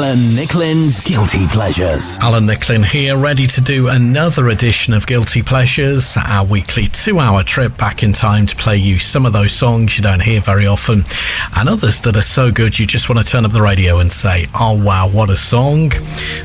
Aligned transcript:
Alan 0.00 0.16
Nicklin's 0.34 1.02
Guilty 1.02 1.46
Pleasures. 1.48 2.18
Alan 2.20 2.46
Nicklin 2.46 2.82
here, 2.82 3.18
ready 3.18 3.46
to 3.46 3.60
do 3.60 3.88
another 3.88 4.48
edition 4.48 4.94
of 4.94 5.06
Guilty 5.06 5.42
Pleasures, 5.42 6.16
our 6.16 6.42
weekly 6.42 6.86
two 6.86 7.18
hour 7.18 7.44
trip 7.44 7.76
back 7.76 8.02
in 8.02 8.14
time 8.14 8.46
to 8.46 8.56
play 8.56 8.78
you 8.78 8.98
some 8.98 9.26
of 9.26 9.34
those 9.34 9.52
songs 9.52 9.98
you 9.98 10.02
don't 10.02 10.22
hear 10.22 10.40
very 10.40 10.66
often, 10.66 11.04
and 11.54 11.68
others 11.68 12.00
that 12.00 12.16
are 12.16 12.22
so 12.22 12.50
good 12.50 12.78
you 12.78 12.86
just 12.86 13.10
want 13.10 13.18
to 13.18 13.30
turn 13.30 13.44
up 13.44 13.52
the 13.52 13.60
radio 13.60 13.98
and 13.98 14.10
say, 14.10 14.46
oh 14.58 14.82
wow, 14.82 15.06
what 15.06 15.28
a 15.28 15.36
song. 15.36 15.90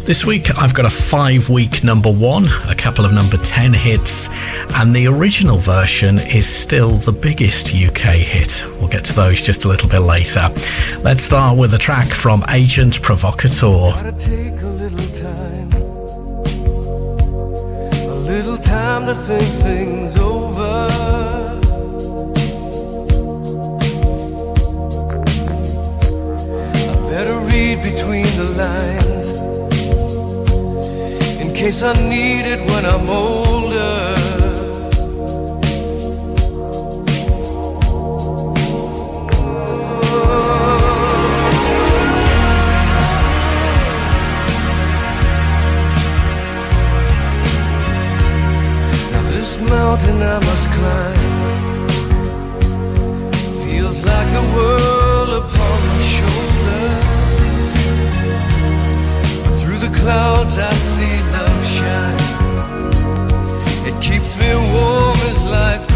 This 0.01 0.25
week 0.25 0.53
I've 0.57 0.73
got 0.73 0.85
a 0.85 0.89
five 0.89 1.47
week 1.47 1.81
number 1.81 2.11
one, 2.11 2.47
a 2.67 2.75
couple 2.75 3.05
of 3.05 3.13
number 3.13 3.37
10 3.37 3.71
hits, 3.71 4.27
and 4.75 4.93
the 4.93 5.07
original 5.07 5.59
version 5.59 6.19
is 6.19 6.45
still 6.45 6.89
the 6.97 7.13
biggest 7.13 7.73
UK 7.73 8.15
hit. 8.15 8.65
We'll 8.81 8.89
get 8.89 9.05
to 9.05 9.13
those 9.13 9.39
just 9.39 9.63
a 9.63 9.69
little 9.69 9.87
bit 9.87 10.01
later. 10.01 10.51
Let's 11.03 11.23
start 11.23 11.57
with 11.57 11.73
a 11.73 11.77
track 11.77 12.07
from 12.07 12.43
Agent 12.49 13.01
Provocateur. 13.01 13.44
Take 14.11 14.59
a 14.61 14.65
little 14.65 15.07
time, 15.21 15.71
a 18.09 18.15
little 18.15 18.57
time 18.57 19.05
to 19.05 19.13
think 19.27 19.43
things 19.61 20.17
over. 20.17 20.87
I 26.89 26.95
better 27.11 27.37
read 27.51 27.83
between 27.83 28.25
the 28.41 28.49
lines 28.57 29.27
in 31.39 31.53
case 31.53 31.83
I 31.83 31.93
need 32.09 32.45
it 32.47 32.61
when 32.71 32.83
I'm 32.83 33.07
older. 33.07 34.15
Now 40.37 40.84
this 49.55 49.69
mountain 49.69 50.21
I 50.21 50.39
must 50.39 50.69
climb. 50.71 51.87
Feels 53.63 54.03
like 54.03 54.31
a 54.41 54.43
world 54.55 55.29
upon 55.43 55.77
my 55.87 55.99
shoulder. 56.15 56.87
Through 59.59 59.79
the 59.79 59.91
clouds 59.99 60.57
I 60.57 60.73
see 60.73 61.21
love 61.35 61.65
shine. 61.77 62.21
It 63.87 63.95
keeps 64.01 64.35
me 64.37 64.55
warm 64.55 65.19
as 65.29 65.41
life 65.43 65.94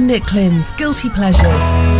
Nicklin's 0.00 0.70
Guilty 0.72 1.08
Pleasures. 1.10 1.97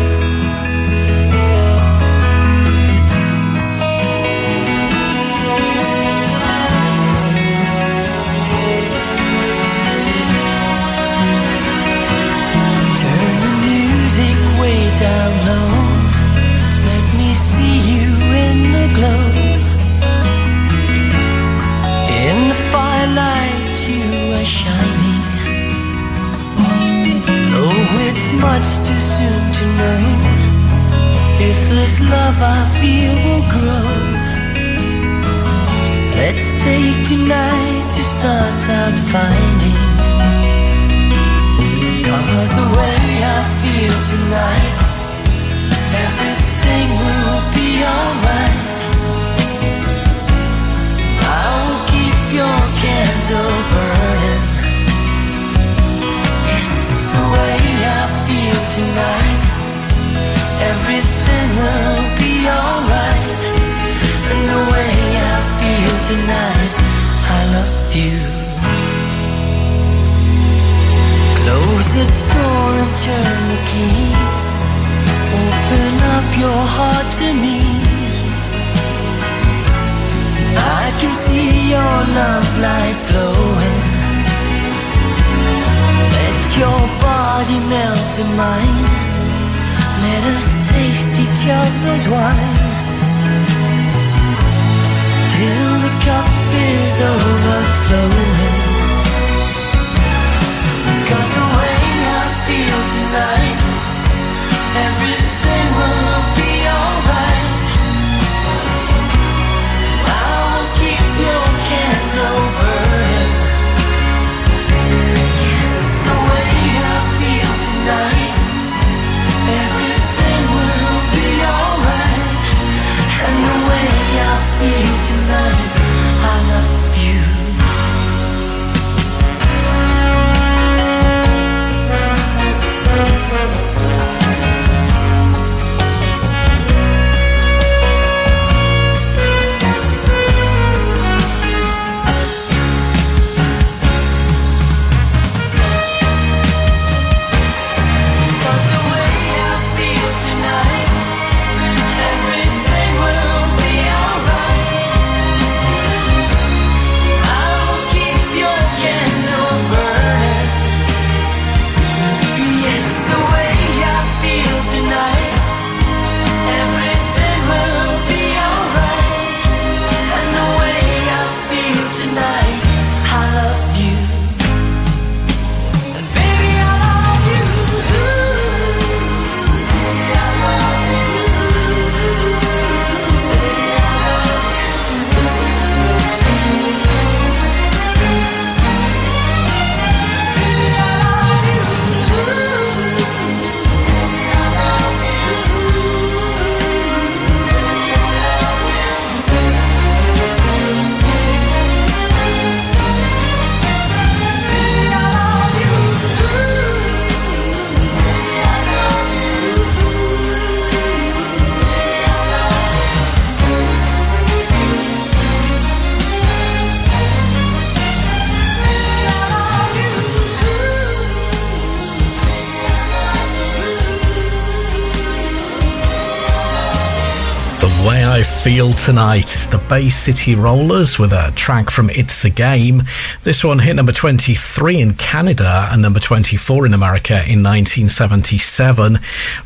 Nashville 228.69 228.87
tonight. 228.87 229.47
The 229.51 229.59
Bay 229.69 229.89
City 229.89 230.35
Rollers 230.35 230.99
with 230.99 231.13
a 231.13 231.33
track 231.35 231.71
from 231.71 231.91
It's 231.91 232.25
a 232.25 232.31
Game. 232.31 232.83
This 233.23 233.45
one 233.45 233.59
hit 233.61 233.77
number 233.77 233.93
23 233.93 234.81
in 234.81 234.95
Canada 234.95 235.69
and 235.71 235.81
number 235.81 236.01
24 236.01 236.67
in 236.67 236.75
America 236.75 237.15
in 237.15 237.43
1977, 237.43 239.01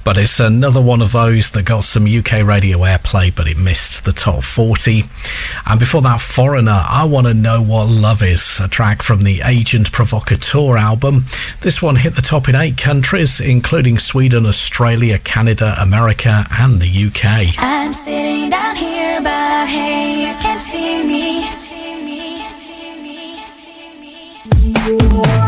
but 0.04 0.16
it's 0.16 0.40
another 0.40 0.80
one 0.80 1.02
of 1.02 1.12
those 1.12 1.50
that 1.52 1.64
got 1.64 1.84
some 1.84 2.04
UK 2.04 2.44
radio 2.44 2.78
airplay 2.78 3.01
play, 3.12 3.28
but 3.28 3.46
it 3.46 3.58
missed 3.58 4.06
the 4.06 4.12
top 4.12 4.42
40. 4.42 5.04
And 5.66 5.78
before 5.78 6.00
that, 6.00 6.18
Foreigner, 6.18 6.82
I 6.82 7.04
Want 7.04 7.26
to 7.26 7.34
Know 7.34 7.60
What 7.62 7.90
Love 7.90 8.22
Is, 8.22 8.58
a 8.58 8.68
track 8.68 9.02
from 9.02 9.22
the 9.22 9.42
Agent 9.44 9.92
Provocateur 9.92 10.78
album. 10.78 11.26
This 11.60 11.82
one 11.82 11.96
hit 11.96 12.14
the 12.14 12.22
top 12.22 12.48
in 12.48 12.54
eight 12.54 12.78
countries, 12.78 13.38
including 13.38 13.98
Sweden, 13.98 14.46
Australia, 14.46 15.18
Canada, 15.18 15.76
America, 15.78 16.46
and 16.52 16.80
the 16.80 16.88
UK. 16.88 17.52
I'm 17.58 17.92
sitting 17.92 18.48
down 18.48 18.76
here, 18.76 19.20
but 19.20 19.66
hey, 19.66 20.28
you 20.28 20.34
can't 20.40 20.58
see 20.58 21.04
me. 21.04 21.42
See 21.52 22.02
me, 22.02 22.38
see 22.54 23.02
me, 23.02 23.34
see 23.52 25.36
me. 25.36 25.41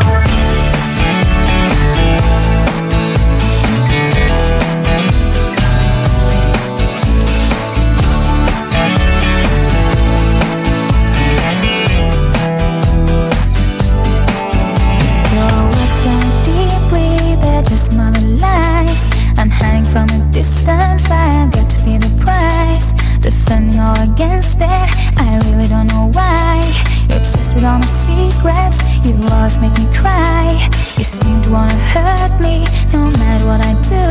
Your 29.05 29.13
voice 29.17 29.59
make 29.59 29.77
me 29.77 29.85
cry. 29.93 30.67
You 30.97 31.03
seem 31.03 31.39
to 31.43 31.51
wanna 31.51 31.77
hurt 31.93 32.41
me 32.41 32.65
No 32.91 33.05
matter 33.21 33.45
what 33.45 33.61
I 33.61 33.73
do. 33.83 34.05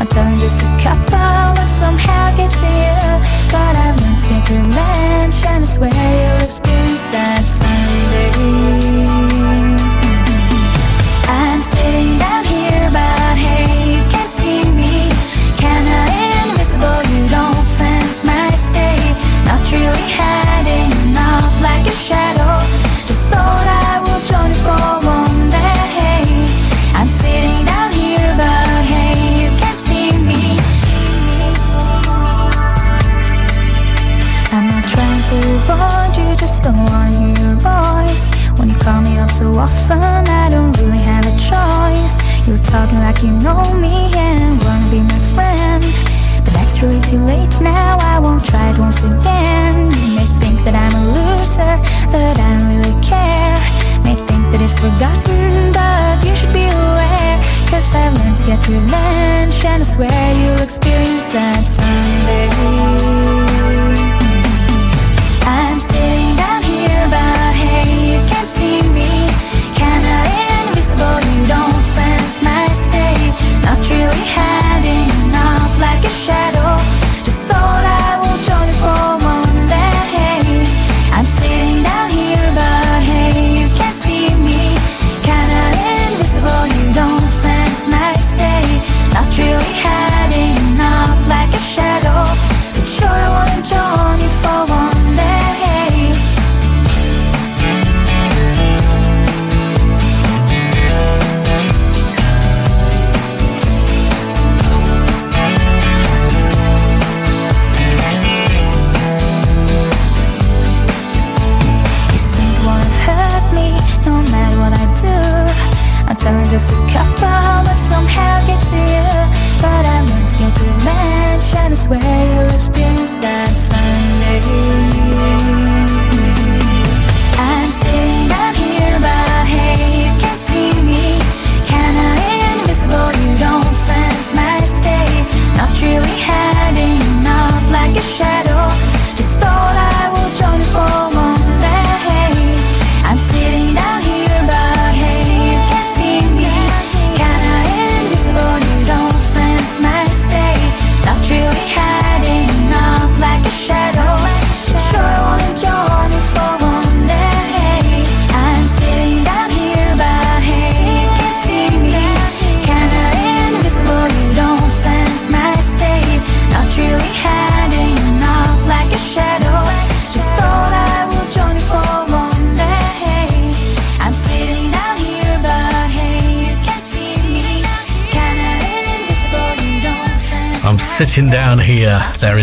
I'm 0.00 0.06
telling 0.06 0.40
just 0.40 0.62
a 0.62 0.68
couple 0.82 1.52
But 1.54 1.68
somehow 1.78 2.34
gets 2.34 2.54
to 2.54 2.70
you. 2.84 3.00
But 3.52 3.74
I 3.76 3.88
won't 3.98 4.18
take 4.24 4.48
revenge 4.48 5.44
And 5.44 5.62
I 5.62 5.66
swear 5.66 5.90
you'll 5.90 6.42
experience 6.42 7.04
that 7.12 7.44
someday 7.44 8.77
like 43.18 43.26
you 43.26 43.32
know 43.40 43.62
me 43.74 44.10
and 44.14 44.62
wanna 44.64 44.90
be 44.90 45.00
my 45.00 45.18
friend. 45.34 45.82
But 46.44 46.52
that's 46.54 46.80
really 46.82 47.00
too 47.02 47.18
late 47.18 47.50
now, 47.60 47.98
I 48.00 48.18
won't 48.18 48.44
try 48.44 48.70
it 48.70 48.78
once 48.78 48.98
again. 48.98 49.90
You 49.90 50.16
may 50.16 50.28
think 50.40 50.64
that 50.64 50.74
I'm 50.74 50.94
a 50.94 51.04
loser, 51.16 51.74
that 52.12 52.38
I 52.38 52.58
don't 52.58 52.68
really 52.68 52.96
care. 53.02 53.56
May 54.04 54.14
think 54.14 54.44
that 54.52 54.60
it's 54.62 54.78
forgotten, 54.78 55.72
but 55.72 56.24
you 56.24 56.34
should 56.36 56.52
be 56.52 56.66
aware. 56.66 57.36
Cause 57.70 57.88
I've 57.94 58.14
learned 58.18 58.38
to 58.38 58.46
get 58.46 58.68
revenge, 58.68 59.64
and 59.64 59.82
I 59.82 59.86
swear 59.86 60.34
you'll 60.40 60.62
experience 60.62 61.28
that 61.32 61.77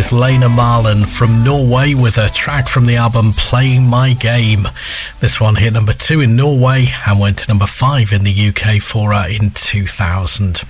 here. 0.10 0.20
Lene 0.20 0.52
Marlin 0.52 1.04
from 1.04 1.44
Norway 1.44 1.94
with 1.94 2.18
a 2.18 2.30
track 2.30 2.68
from 2.68 2.86
the 2.86 2.96
album 2.96 3.32
Playing 3.34 3.86
My 3.86 4.14
Game. 4.14 4.68
This 5.20 5.40
one 5.40 5.56
hit 5.56 5.74
number 5.74 5.94
two 5.94 6.22
in 6.22 6.36
Norway 6.36 6.88
and 7.06 7.20
went 7.20 7.40
to 7.40 7.48
number 7.48 7.66
five 7.66 8.12
in 8.12 8.24
the 8.24 8.50
UK 8.50 8.82
for 8.82 9.14
her 9.14 9.28
in 9.30 9.52
2000. 9.52 10.64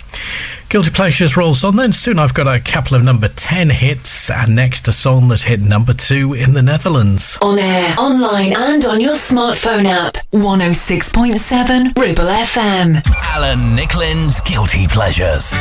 Guilty 0.70 0.90
Pleasures 0.90 1.38
rolls 1.38 1.64
on 1.64 1.76
then. 1.76 1.94
Soon 1.94 2.20
I've 2.20 2.34
got 2.34 2.48
a 2.48 2.60
couple 2.60 2.98
of 2.98 3.04
number 3.04 3.28
10 3.28 3.70
hits 3.70 4.30
and 4.30 4.56
next 4.56 4.88
a 4.88 4.94
song 4.94 5.28
that 5.30 5.44
hit 5.44 5.62
number 5.62 5.94
two 5.94 6.34
in 6.34 6.54
the 6.54 6.62
Netherlands. 6.62 7.38
On 7.42 7.58
air, 7.60 7.96
online, 7.98 8.54
and 8.56 8.86
on 8.86 9.00
your 9.00 9.16
smartphone 9.16 9.86
app. 9.86 10.18
106.7 10.34 11.98
Ribble 11.98 12.24
FM. 12.24 13.02
Alan 13.28 13.76
Nicklin's 13.76 14.42
Guilty 14.42 14.88
Pleasures. 14.88 15.54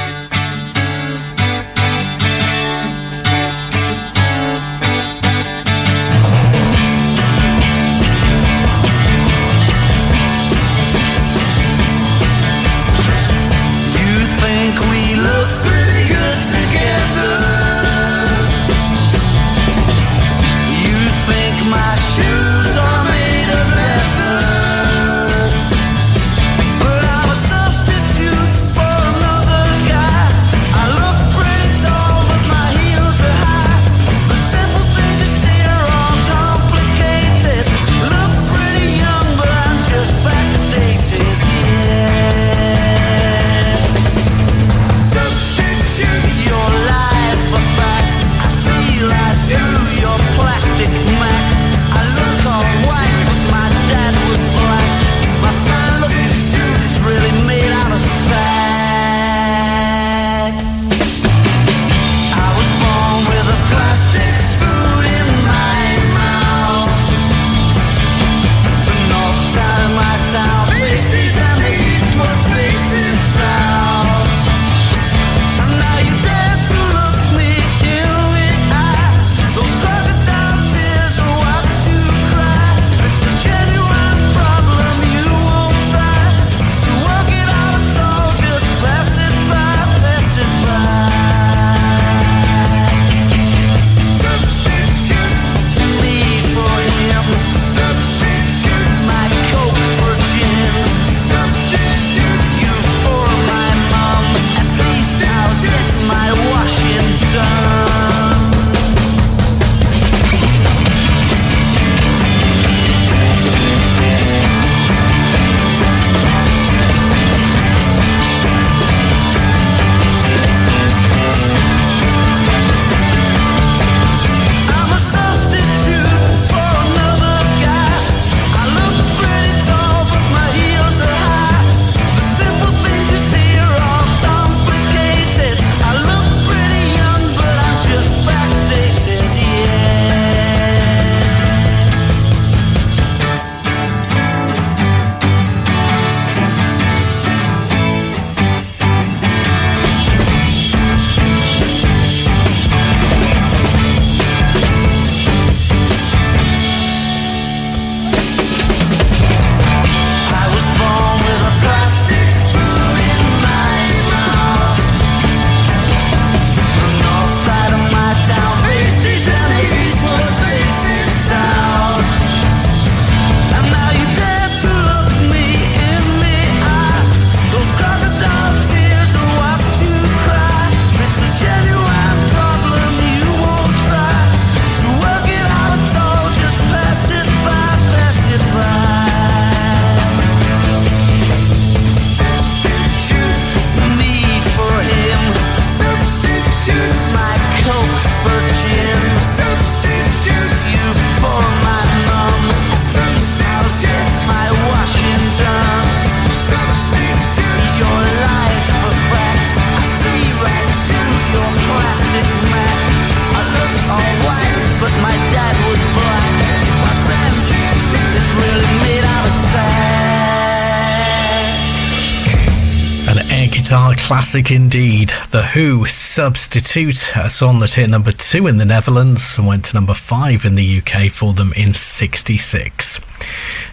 Classic 224.34 224.50
indeed. 224.50 225.12
The 225.30 225.44
Who 225.44 225.84
substitute 225.84 227.14
a 227.14 227.30
song 227.30 227.60
that 227.60 227.74
hit 227.74 227.88
number 227.88 228.10
two 228.10 228.48
in 228.48 228.56
the 228.56 228.64
Netherlands 228.64 229.38
and 229.38 229.46
went 229.46 229.66
to 229.66 229.74
number 229.74 229.94
five 229.94 230.44
in 230.44 230.56
the 230.56 230.78
UK 230.78 231.08
for 231.12 231.32
them 231.34 231.52
in 231.56 231.72
66. 231.72 233.00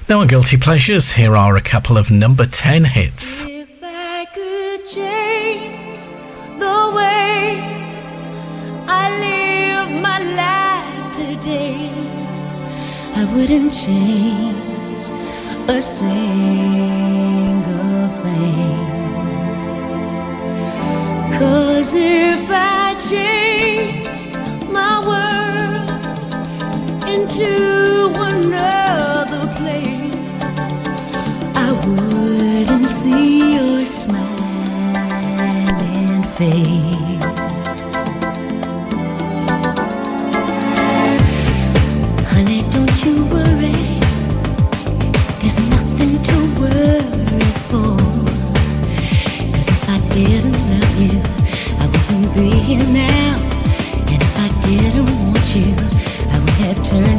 Now 0.08 0.19
on 0.19 0.28
Guilty 0.28 0.58
Pleasures, 0.58 1.13
here 1.13 1.36
are 1.36 1.56
a 1.56 1.62
couple 1.62 1.97
of 1.97 2.12
number 2.12 2.45
10 2.45 2.84
hits. 2.84 3.40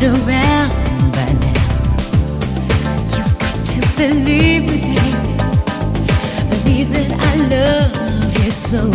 around 0.03 0.71
by 1.13 1.31
now. 1.39 1.63
You've 3.15 3.39
got 3.39 3.55
to 3.71 3.79
believe 3.97 4.65
me, 4.67 4.97
believe 6.51 6.89
that 6.91 7.13
I 7.19 7.37
love 7.47 8.45
you 8.45 8.51
so. 8.51 8.91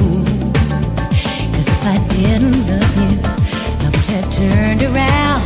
If 1.55 1.85
I 1.85 1.97
didn't 2.09 2.59
love 2.67 2.95
you, 2.99 3.19
I 3.23 3.85
would 3.85 3.95
have 4.11 4.29
turned 4.31 4.83
around. 4.83 5.43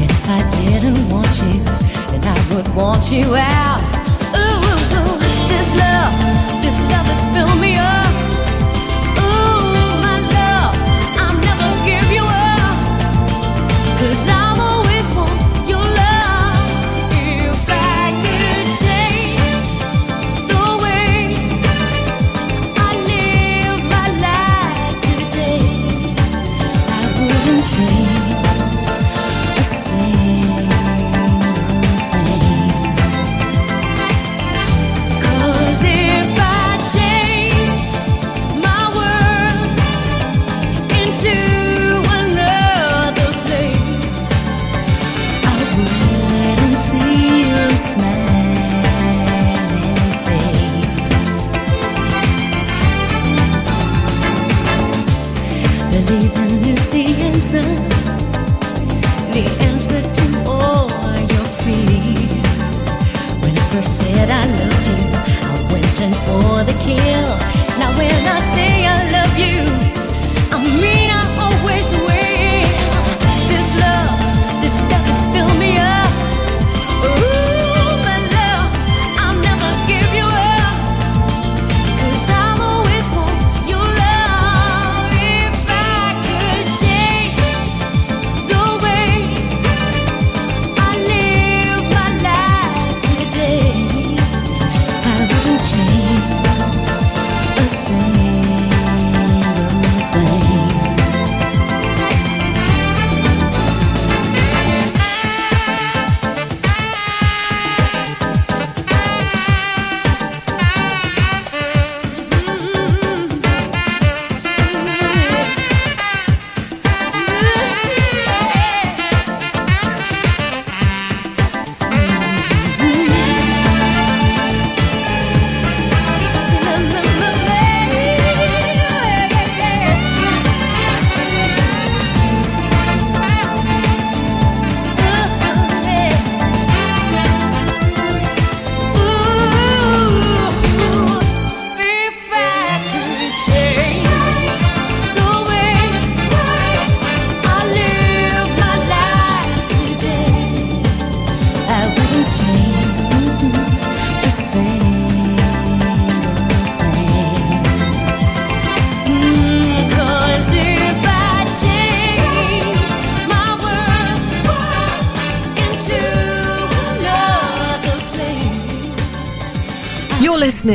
And 0.00 0.10
if 0.10 0.28
I 0.30 0.40
didn't 0.64 1.10
want 1.10 1.42
you, 1.42 1.60
then 2.10 2.24
I 2.24 2.54
would 2.54 2.68
want 2.74 3.10
you 3.12 3.34
out. 3.34 3.95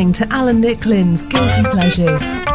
listening 0.02 0.28
to 0.28 0.34
Alan 0.34 0.62
Nicklin's 0.64 1.26
Guilty 1.26 1.62
Pleasures. 1.70 2.51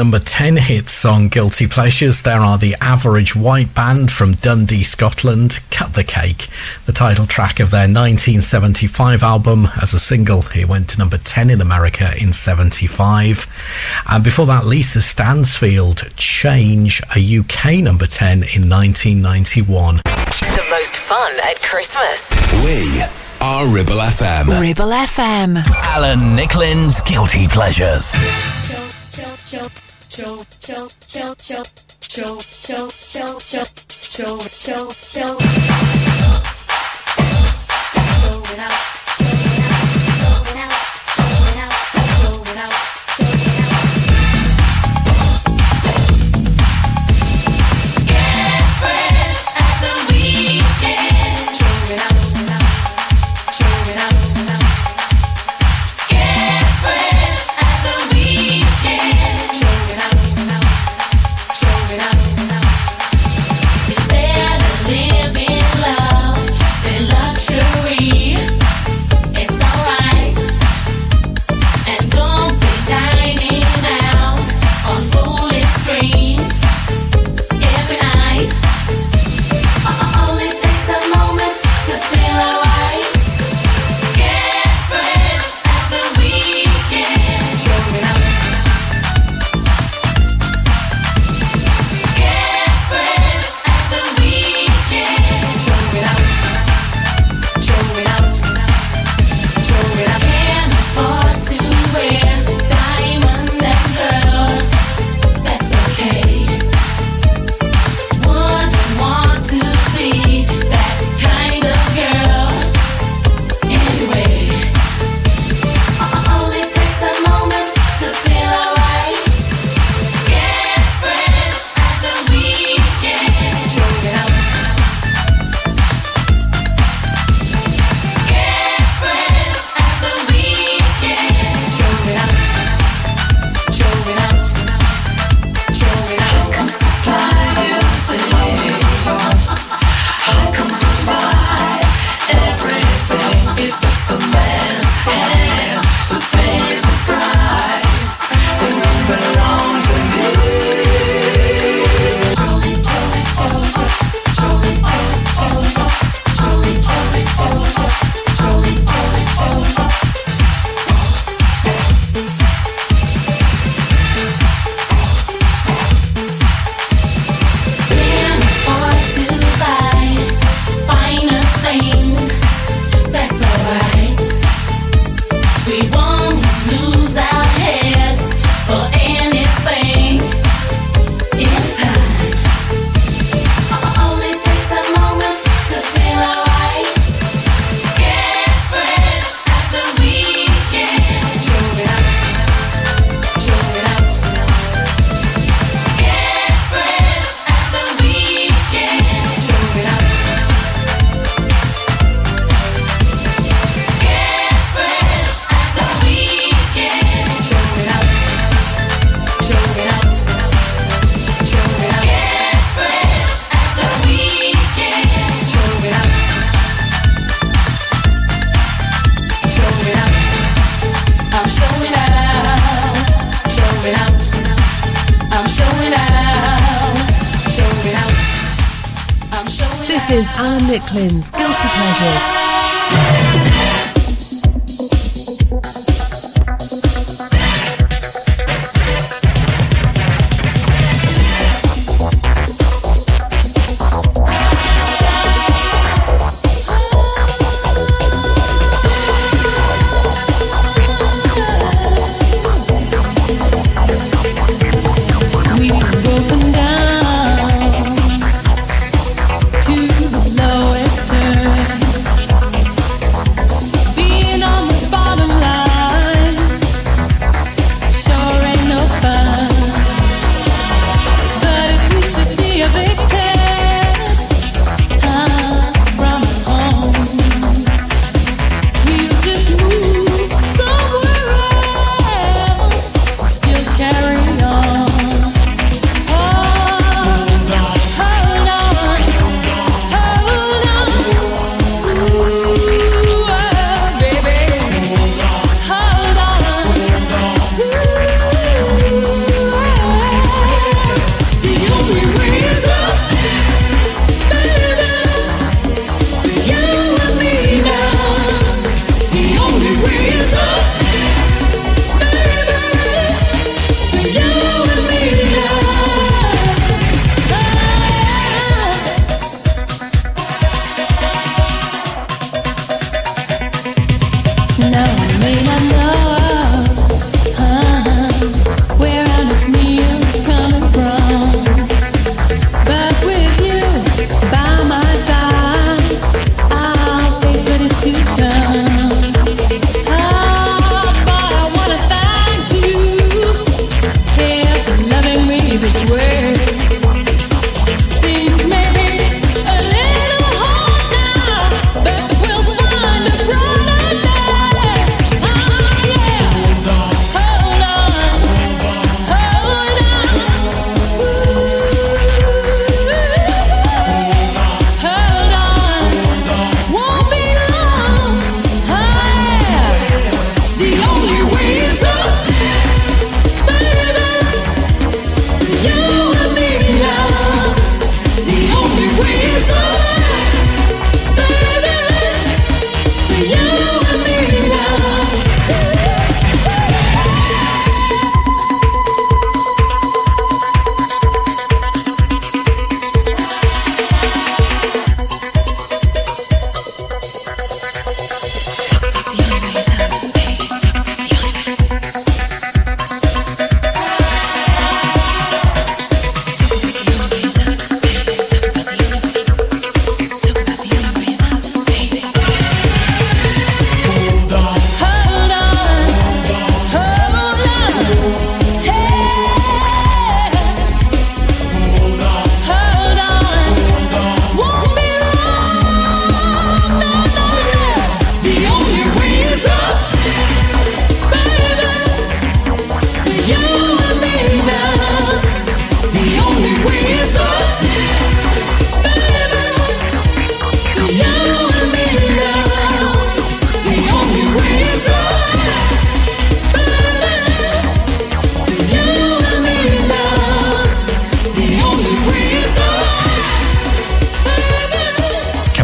Number 0.00 0.18
10 0.18 0.56
hits 0.56 1.04
on 1.04 1.28
Guilty 1.28 1.66
Pleasures. 1.66 2.22
There 2.22 2.40
are 2.40 2.56
the 2.56 2.74
Average 2.80 3.36
White 3.36 3.74
Band 3.74 4.10
from 4.10 4.32
Dundee, 4.32 4.82
Scotland, 4.82 5.60
Cut 5.70 5.92
the 5.92 6.02
Cake, 6.02 6.48
the 6.86 6.92
title 6.92 7.26
track 7.26 7.60
of 7.60 7.70
their 7.70 7.80
1975 7.80 9.22
album. 9.22 9.68
As 9.78 9.92
a 9.92 10.00
single, 10.00 10.42
it 10.54 10.68
went 10.68 10.88
to 10.88 10.98
number 10.98 11.18
10 11.18 11.50
in 11.50 11.60
America 11.60 12.14
in 12.16 12.32
75. 12.32 13.46
And 14.08 14.24
before 14.24 14.46
that, 14.46 14.64
Lisa 14.64 15.02
Stansfield, 15.02 16.08
Change, 16.16 17.02
a 17.14 17.38
UK 17.38 17.82
number 17.82 18.06
10 18.06 18.44
in 18.54 18.70
1991. 18.70 19.96
The 19.96 20.66
most 20.70 20.96
fun 20.96 21.32
at 21.44 21.60
Christmas. 21.60 22.30
We 22.64 23.02
are 23.42 23.66
Ribble 23.66 23.96
FM. 23.96 24.62
Ribble 24.62 24.92
FM. 24.92 25.62
Alan 25.92 26.34
Nicklin's 26.34 27.02
Guilty 27.02 27.48
Pleasures. 27.48 28.16
It's 30.12 31.00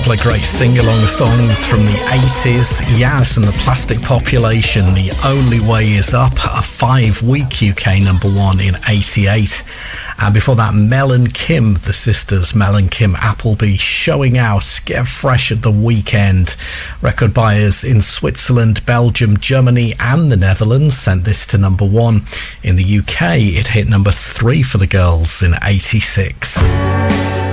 couple 0.07 0.21
of 0.21 0.33
great 0.33 0.43
sing-along 0.43 1.05
songs 1.07 1.67
from 1.67 1.81
the 1.81 1.91
80s. 1.91 2.81
Yazz 2.97 3.37
and 3.37 3.45
the 3.45 3.53
Plastic 3.65 4.01
Population, 4.03 4.85
The 4.95 5.11
Only 5.25 5.59
Way 5.59 5.95
Is 5.95 6.15
Up, 6.15 6.33
a 6.35 6.63
five-week 6.63 7.61
UK 7.61 8.01
number 8.03 8.29
one 8.29 8.61
in 8.61 8.77
88. 8.89 9.65
And 10.19 10.33
before 10.33 10.55
that, 10.55 10.75
Mel 10.75 11.11
and 11.11 11.35
Kim, 11.35 11.75
the 11.75 11.93
sisters 11.93 12.55
Mel 12.55 12.77
and 12.77 12.89
Kim 12.89 13.17
Appleby, 13.17 13.75
showing 13.79 14.39
out 14.39 14.81
Get 14.85 15.09
Fresh 15.09 15.51
at 15.51 15.63
the 15.63 15.73
Weekend. 15.73 16.55
Record 17.03 17.35
buyers 17.35 17.83
in 17.83 18.01
Switzerland, 18.01 18.87
Belgium, 18.87 19.37
Germany 19.39 19.95
and 19.99 20.31
the 20.31 20.37
Netherlands 20.37 20.97
sent 20.97 21.25
this 21.25 21.49
to 21.49 21.59
number 21.59 21.85
one. 21.85 22.27
In 22.63 22.77
the 22.77 22.99
UK, 22.99 23.39
it 23.39 23.67
hit 23.69 23.89
number 23.89 24.13
three 24.13 24.63
for 24.63 24.79
the 24.79 24.87
girls 24.87 25.43
in 25.43 25.55
86. 25.61 27.46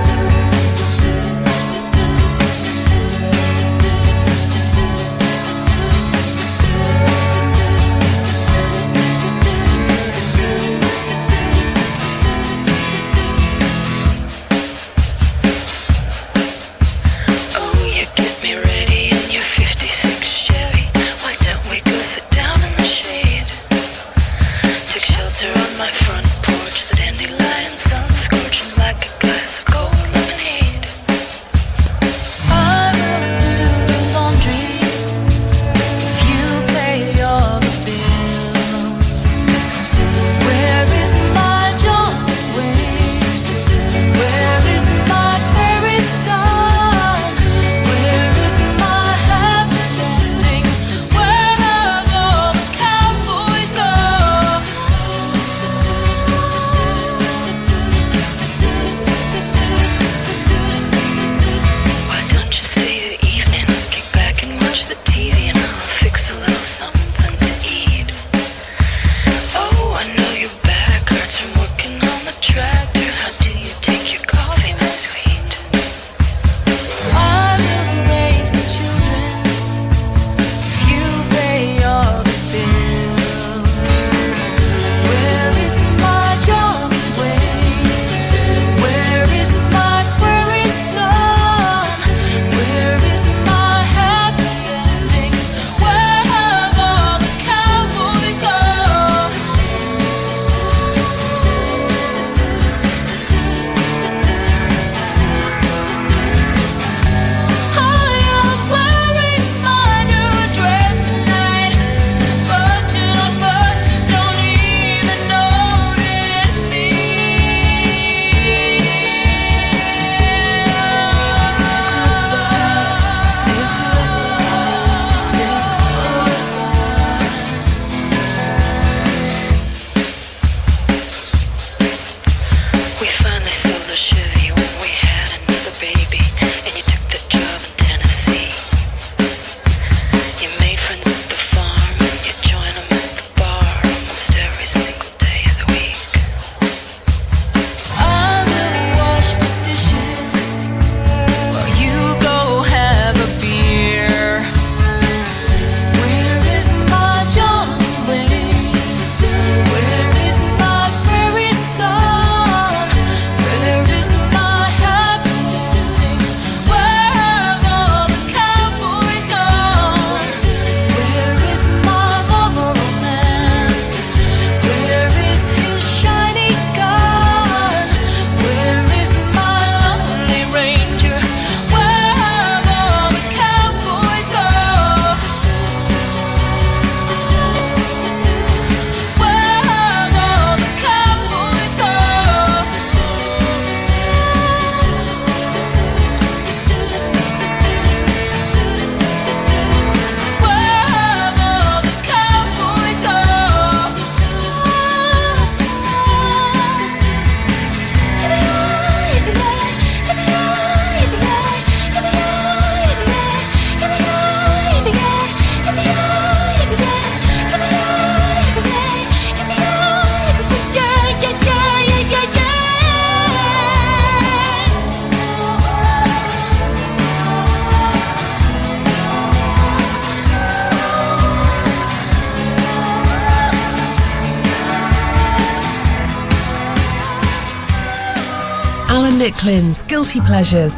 Minute 239.23 239.83
Guilty 239.87 240.19
Pleasures. 240.19 240.73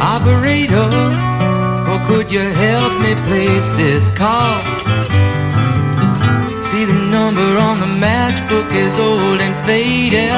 Operator, 0.00 0.88
oh, 1.86 2.04
could 2.08 2.32
you 2.32 2.40
help 2.40 3.00
me 3.00 3.14
place 3.28 3.72
this 3.74 4.10
call? 4.18 4.58
See 6.64 6.84
the 6.84 6.98
number 7.12 7.48
on 7.58 7.78
the 7.78 7.86
matchbook 8.04 8.72
is 8.74 8.98
old 8.98 9.40
and 9.40 9.54
faded. 9.64 10.31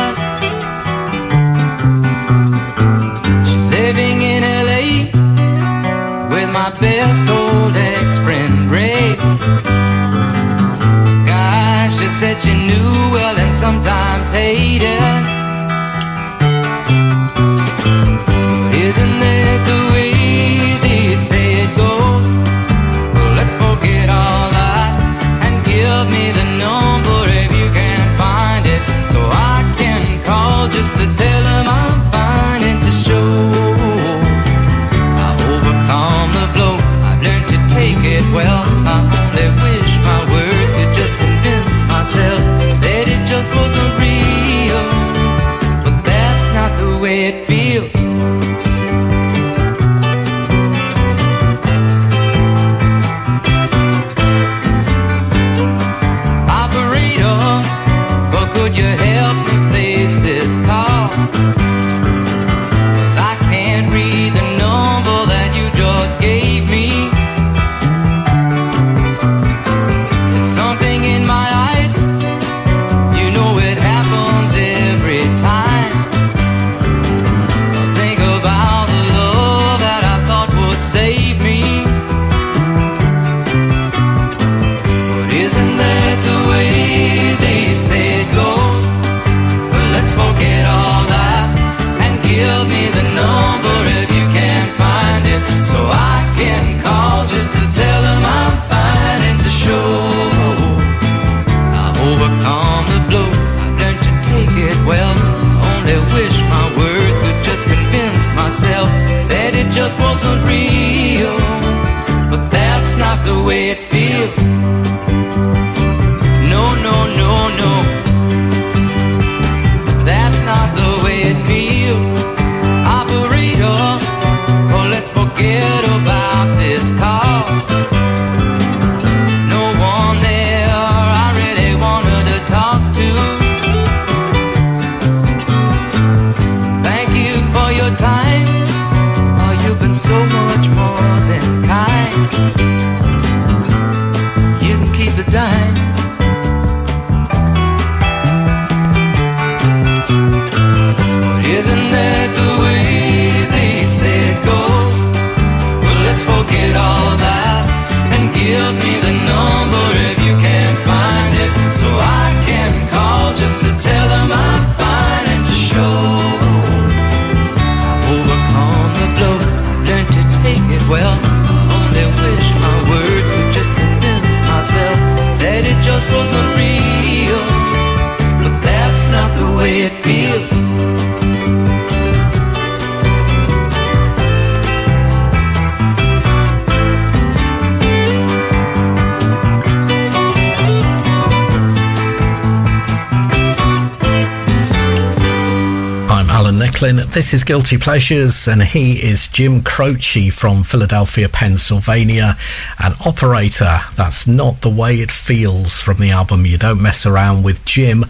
This 197.15 197.33
is 197.33 197.45
Guilty 197.45 197.79
Pleasures, 197.79 198.49
and 198.49 198.61
he 198.61 198.95
is 198.95 199.29
Jim 199.29 199.63
Croce 199.63 200.31
from 200.31 200.65
Philadelphia, 200.65 201.29
Pennsylvania, 201.29 202.37
an 202.81 202.95
operator. 203.07 203.83
That's 203.95 204.27
not 204.27 204.63
the 204.63 204.69
way 204.69 204.97
it 204.97 205.13
feels 205.13 205.81
from 205.81 205.99
the 205.99 206.11
album 206.11 206.45
You 206.45 206.59
Don't 206.59 206.83
Mess 206.83 207.07
Around 207.07 207.45
with 207.45 207.65
Jim. 207.65 208.05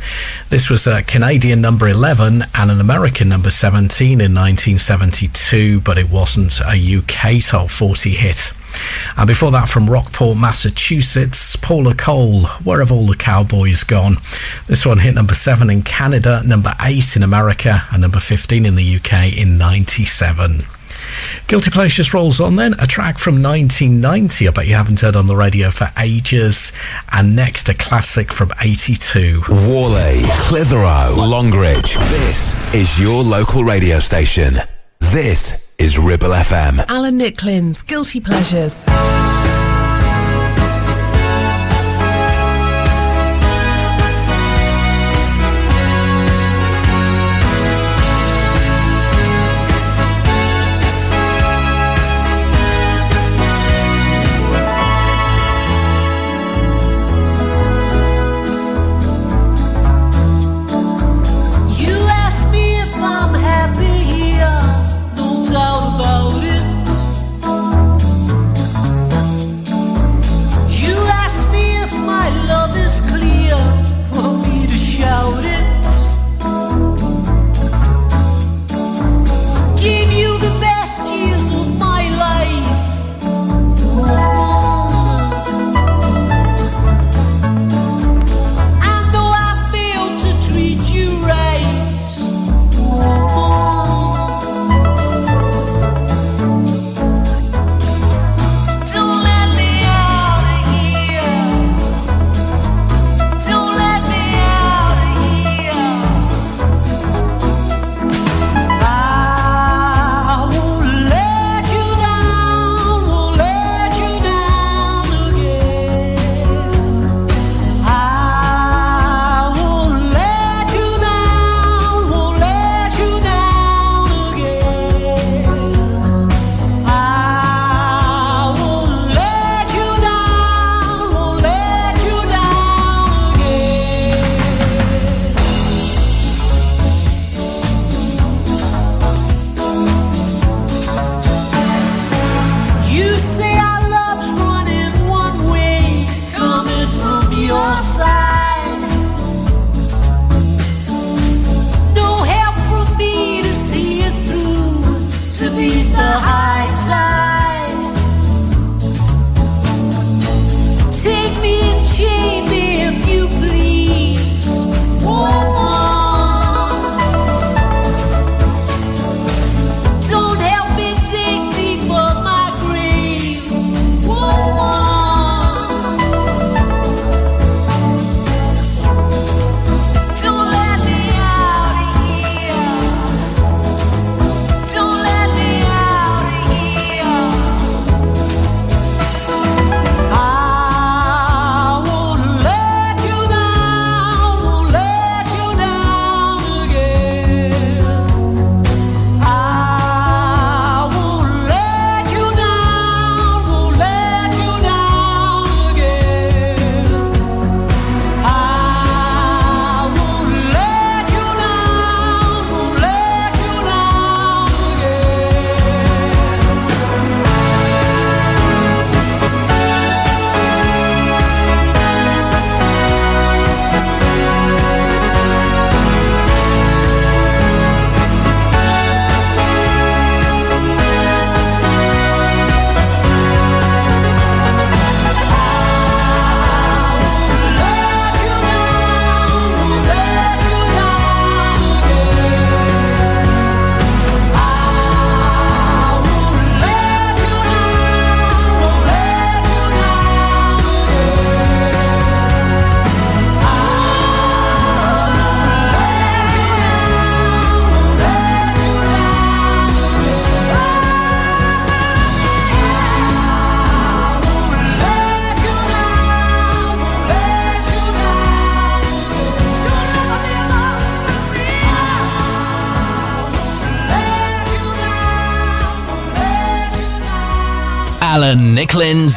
This 0.49 0.71
was 0.71 0.87
a 0.87 1.03
Canadian 1.03 1.61
number 1.61 1.87
11 1.87 2.45
and 2.55 2.71
an 2.71 2.81
American 2.81 3.29
number 3.29 3.51
17 3.51 4.23
in 4.23 4.33
1972, 4.33 5.81
but 5.81 5.99
it 5.99 6.09
wasn't 6.09 6.63
a 6.63 6.97
UK 6.97 7.45
top 7.45 7.69
40 7.69 8.09
hit. 8.09 8.53
And 9.17 9.27
before 9.27 9.51
that, 9.53 9.69
from 9.69 9.89
Rockport, 9.89 10.39
Massachusetts, 10.39 11.57
Paula 11.57 11.95
Cole, 11.95 12.47
Where 12.65 12.81
Have 12.81 12.93
All 12.93 13.07
the 13.07 13.17
Cowboys 13.17 13.85
Gone? 13.85 14.17
This 14.67 14.85
one 14.85 14.99
hit 14.99 15.15
number 15.15 15.35
seven 15.35 15.71
in 15.71 15.83
Canada, 15.83 16.43
number 16.45 16.75
eight 16.81 17.17
in 17.17 17.23
America, 17.23 17.83
and 17.93 18.03
number 18.03 18.21
15 18.21 18.67
in 18.67 18.75
the 18.75 18.97
UK 18.97 19.37
in 19.37 19.59
97. 19.59 20.63
Guilty 21.47 21.71
pleasures 21.71 22.15
rolls 22.15 22.41
on 22.41 22.57
then. 22.57 22.75
A 22.79 22.87
track 22.87 23.19
from 23.19 23.43
1990, 23.43 24.49
I 24.49 24.51
bet 24.51 24.67
you 24.67 24.75
haven't 24.75 25.01
heard 25.01 25.17
on 25.17 25.27
the 25.27 25.37
radio 25.37 25.71
for 25.71 25.91
ages. 25.99 26.73
And 27.13 27.37
next, 27.37 27.69
a 27.69 27.75
classic 27.75 28.33
from 28.33 28.53
82. 28.61 29.43
Whalley, 29.49 30.23
Clitheroe, 30.49 31.15
Longridge. 31.17 31.95
This 31.95 32.75
is 32.75 32.99
your 33.01 33.23
local 33.23 33.65
radio 33.65 33.99
station. 33.99 34.55
This 35.01 35.64
is 35.85 35.99
Ribble 35.99 36.31
FM. 36.31 36.83
Alan 36.89 37.19
Nicklins, 37.19 37.87
Guilty 37.87 38.19
Pleasures. 38.19 38.87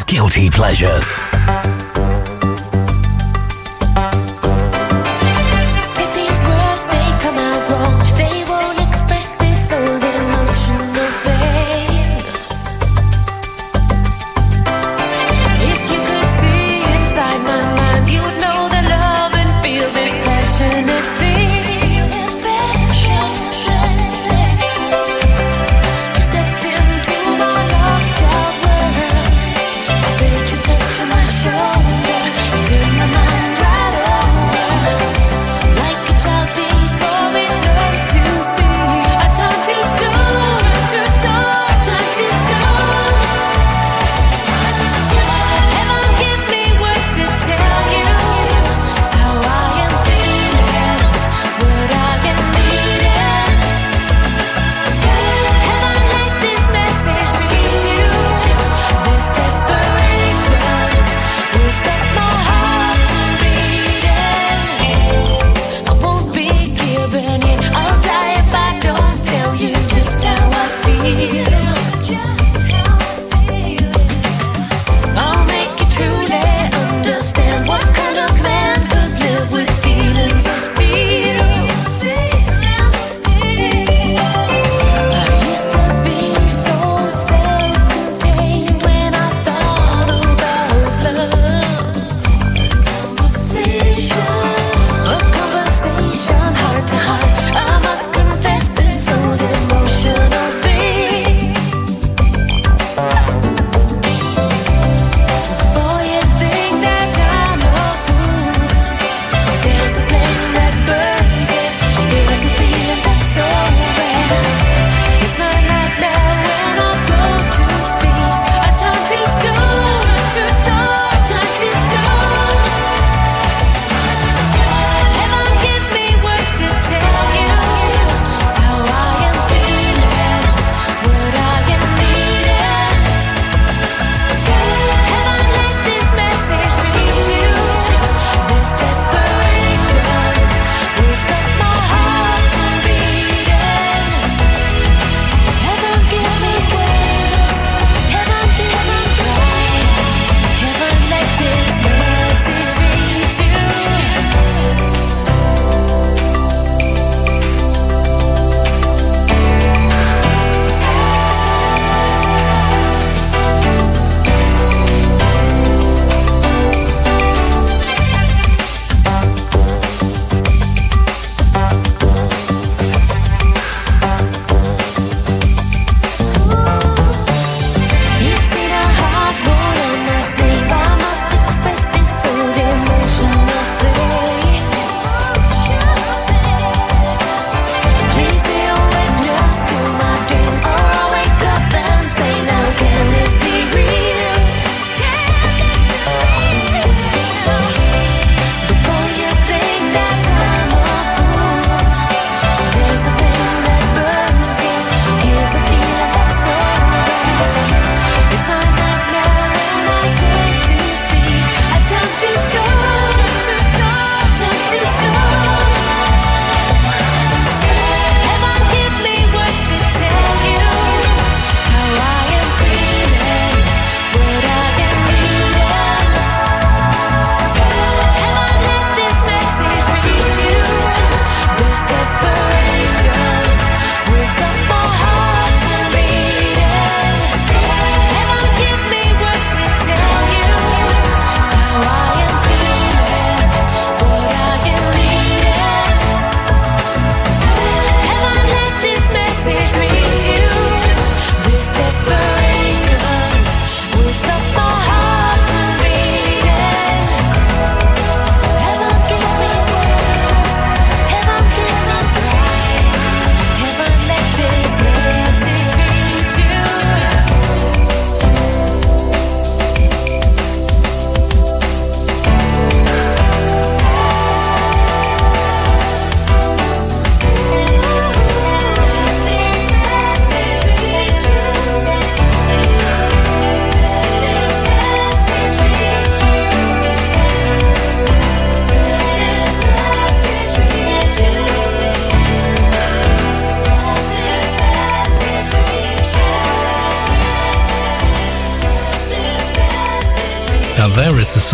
Guilty 0.03 0.49
Pleasures. 0.49 1.21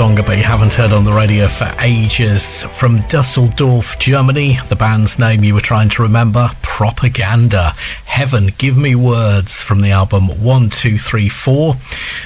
Song 0.04 0.20
I 0.20 0.22
bet 0.22 0.38
you 0.38 0.44
haven't 0.44 0.74
heard 0.74 0.92
on 0.92 1.06
the 1.06 1.14
radio 1.14 1.48
for 1.48 1.72
ages. 1.80 2.64
From 2.64 3.00
Dusseldorf, 3.08 3.98
Germany, 4.00 4.60
the 4.68 4.76
band's 4.76 5.18
name 5.18 5.46
you 5.46 5.54
were 5.54 5.62
trying 5.62 5.88
to 5.92 6.02
remember 6.02 6.50
Propaganda. 6.62 7.70
Heaven, 8.04 8.50
Give 8.58 8.76
Me 8.76 8.96
Words 8.96 9.62
from 9.62 9.80
the 9.80 9.92
album 9.92 10.28
1234. 10.28 11.76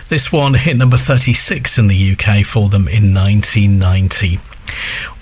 This 0.09 0.31
one 0.31 0.55
hit 0.55 0.75
number 0.75 0.97
36 0.97 1.77
in 1.77 1.85
the 1.85 2.13
UK 2.13 2.43
for 2.43 2.67
them 2.67 2.87
in 2.87 3.13
1990. 3.13 4.39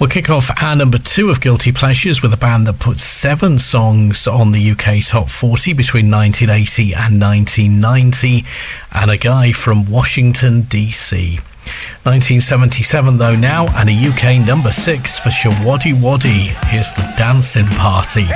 We'll 0.05 0.11
kick 0.11 0.29
off 0.29 0.51
our 0.61 0.75
number 0.75 0.99
two 0.99 1.31
of 1.31 1.41
Guilty 1.41 1.71
Pleasures 1.71 2.21
with 2.21 2.31
a 2.31 2.37
band 2.37 2.67
that 2.67 2.77
put 2.77 2.99
seven 2.99 3.57
songs 3.57 4.27
on 4.27 4.51
the 4.51 4.69
UK 4.69 5.03
Top 5.03 5.31
40 5.31 5.73
between 5.73 6.11
1980 6.11 6.93
and 6.93 7.19
1990, 7.19 8.45
and 8.91 9.09
a 9.09 9.17
guy 9.17 9.51
from 9.51 9.89
Washington, 9.89 10.61
D.C. 10.61 11.37
1977 12.03 13.17
though 13.17 13.35
now, 13.35 13.65
and 13.79 13.89
a 13.89 13.93
UK 13.93 14.45
number 14.45 14.69
six 14.69 15.17
for 15.17 15.29
Showaddywaddy. 15.29 16.49
Here's 16.67 16.93
the 16.93 17.11
Dancing 17.17 17.65
Party. 17.65 18.27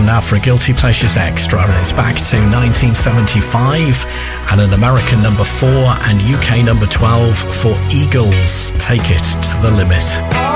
Time 0.00 0.06
now 0.06 0.20
for 0.20 0.36
a 0.36 0.40
Guilty 0.40 0.72
Pleasures 0.72 1.16
Extra, 1.16 1.62
and 1.62 1.72
it's 1.80 1.92
back 1.92 2.14
to 2.14 2.36
1975 2.36 4.04
and 4.50 4.60
an 4.60 4.72
American 4.72 5.22
number 5.22 5.44
4 5.44 5.68
and 5.68 6.20
UK 6.22 6.64
number 6.64 6.86
12 6.86 7.36
for 7.36 7.78
Eagles. 7.90 8.72
Take 8.78 9.10
it 9.10 9.22
to 9.22 9.58
the 9.62 9.70
limit. 9.70 10.49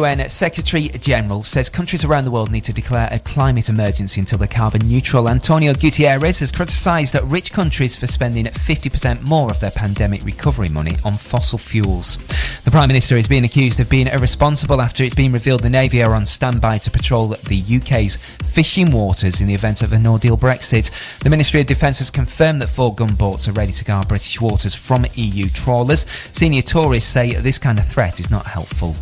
UN 0.00 0.30
Secretary 0.30 0.88
General 0.88 1.42
says 1.42 1.68
countries 1.68 2.04
around 2.04 2.24
the 2.24 2.30
world 2.30 2.50
need 2.50 2.64
to 2.64 2.72
declare 2.72 3.06
a 3.12 3.18
climate 3.18 3.68
emergency 3.68 4.18
until 4.18 4.38
they're 4.38 4.48
carbon 4.48 4.80
neutral. 4.88 5.28
Antonio 5.28 5.74
Guterres 5.74 6.40
has 6.40 6.52
criticised 6.52 7.14
rich 7.24 7.52
countries 7.52 7.96
for 7.96 8.06
spending 8.06 8.46
50% 8.46 9.22
more 9.22 9.50
of 9.50 9.60
their 9.60 9.70
pandemic 9.70 10.24
recovery 10.24 10.70
money 10.70 10.96
on 11.04 11.12
fossil 11.12 11.58
fuels. 11.58 12.16
The 12.64 12.70
Prime 12.70 12.88
Minister 12.88 13.18
is 13.18 13.28
being 13.28 13.44
accused 13.44 13.78
of 13.78 13.90
being 13.90 14.06
irresponsible 14.06 14.80
after 14.80 15.04
it's 15.04 15.14
been 15.14 15.32
revealed 15.32 15.62
the 15.62 15.68
Navy 15.68 16.02
are 16.02 16.14
on 16.14 16.24
standby 16.24 16.78
to 16.78 16.90
patrol 16.90 17.28
the 17.28 17.62
UK's 17.76 18.16
fishing 18.42 18.90
waters 18.90 19.42
in 19.42 19.48
the 19.48 19.54
event 19.54 19.82
of 19.82 19.92
a 19.92 19.98
no 19.98 20.16
deal 20.16 20.38
Brexit. 20.38 21.18
The 21.18 21.28
Ministry 21.28 21.60
of 21.60 21.66
Defence 21.66 21.98
has 21.98 22.10
confirmed 22.10 22.62
that 22.62 22.68
four 22.68 22.94
gunboats 22.94 23.48
are 23.48 23.52
ready 23.52 23.72
to 23.72 23.84
guard 23.84 24.08
British 24.08 24.40
waters 24.40 24.74
from 24.74 25.04
EU 25.14 25.48
trawlers. 25.50 26.06
Senior 26.32 26.62
Tories 26.62 27.04
say 27.04 27.34
this 27.34 27.58
kind 27.58 27.78
of 27.78 27.86
threat 27.86 28.18
is 28.18 28.30
not 28.30 28.46
helpful. 28.46 28.94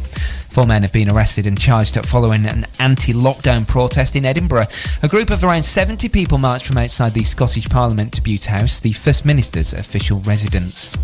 Four 0.59 0.67
men 0.67 0.83
have 0.83 0.93
been 0.93 1.09
arrested 1.09 1.47
and 1.47 1.57
charged 1.57 1.97
up 1.97 2.05
following 2.05 2.45
an 2.45 2.67
anti 2.81 3.13
lockdown 3.13 3.65
protest 3.65 4.17
in 4.17 4.25
Edinburgh. 4.25 4.67
A 5.05 5.09
group 5.09 5.31
of 5.31 5.45
around 5.45 5.63
70 5.63 6.09
people 6.09 6.37
marched 6.37 6.67
from 6.67 6.79
outside 6.79 7.13
the 7.13 7.23
Scottish 7.23 7.69
Parliament 7.69 8.13
to 8.15 8.21
Bute 8.21 8.47
House, 8.47 8.81
the 8.81 8.91
First 8.91 9.25
Minister's 9.25 9.73
official 9.73 10.19
residence. 10.19 10.99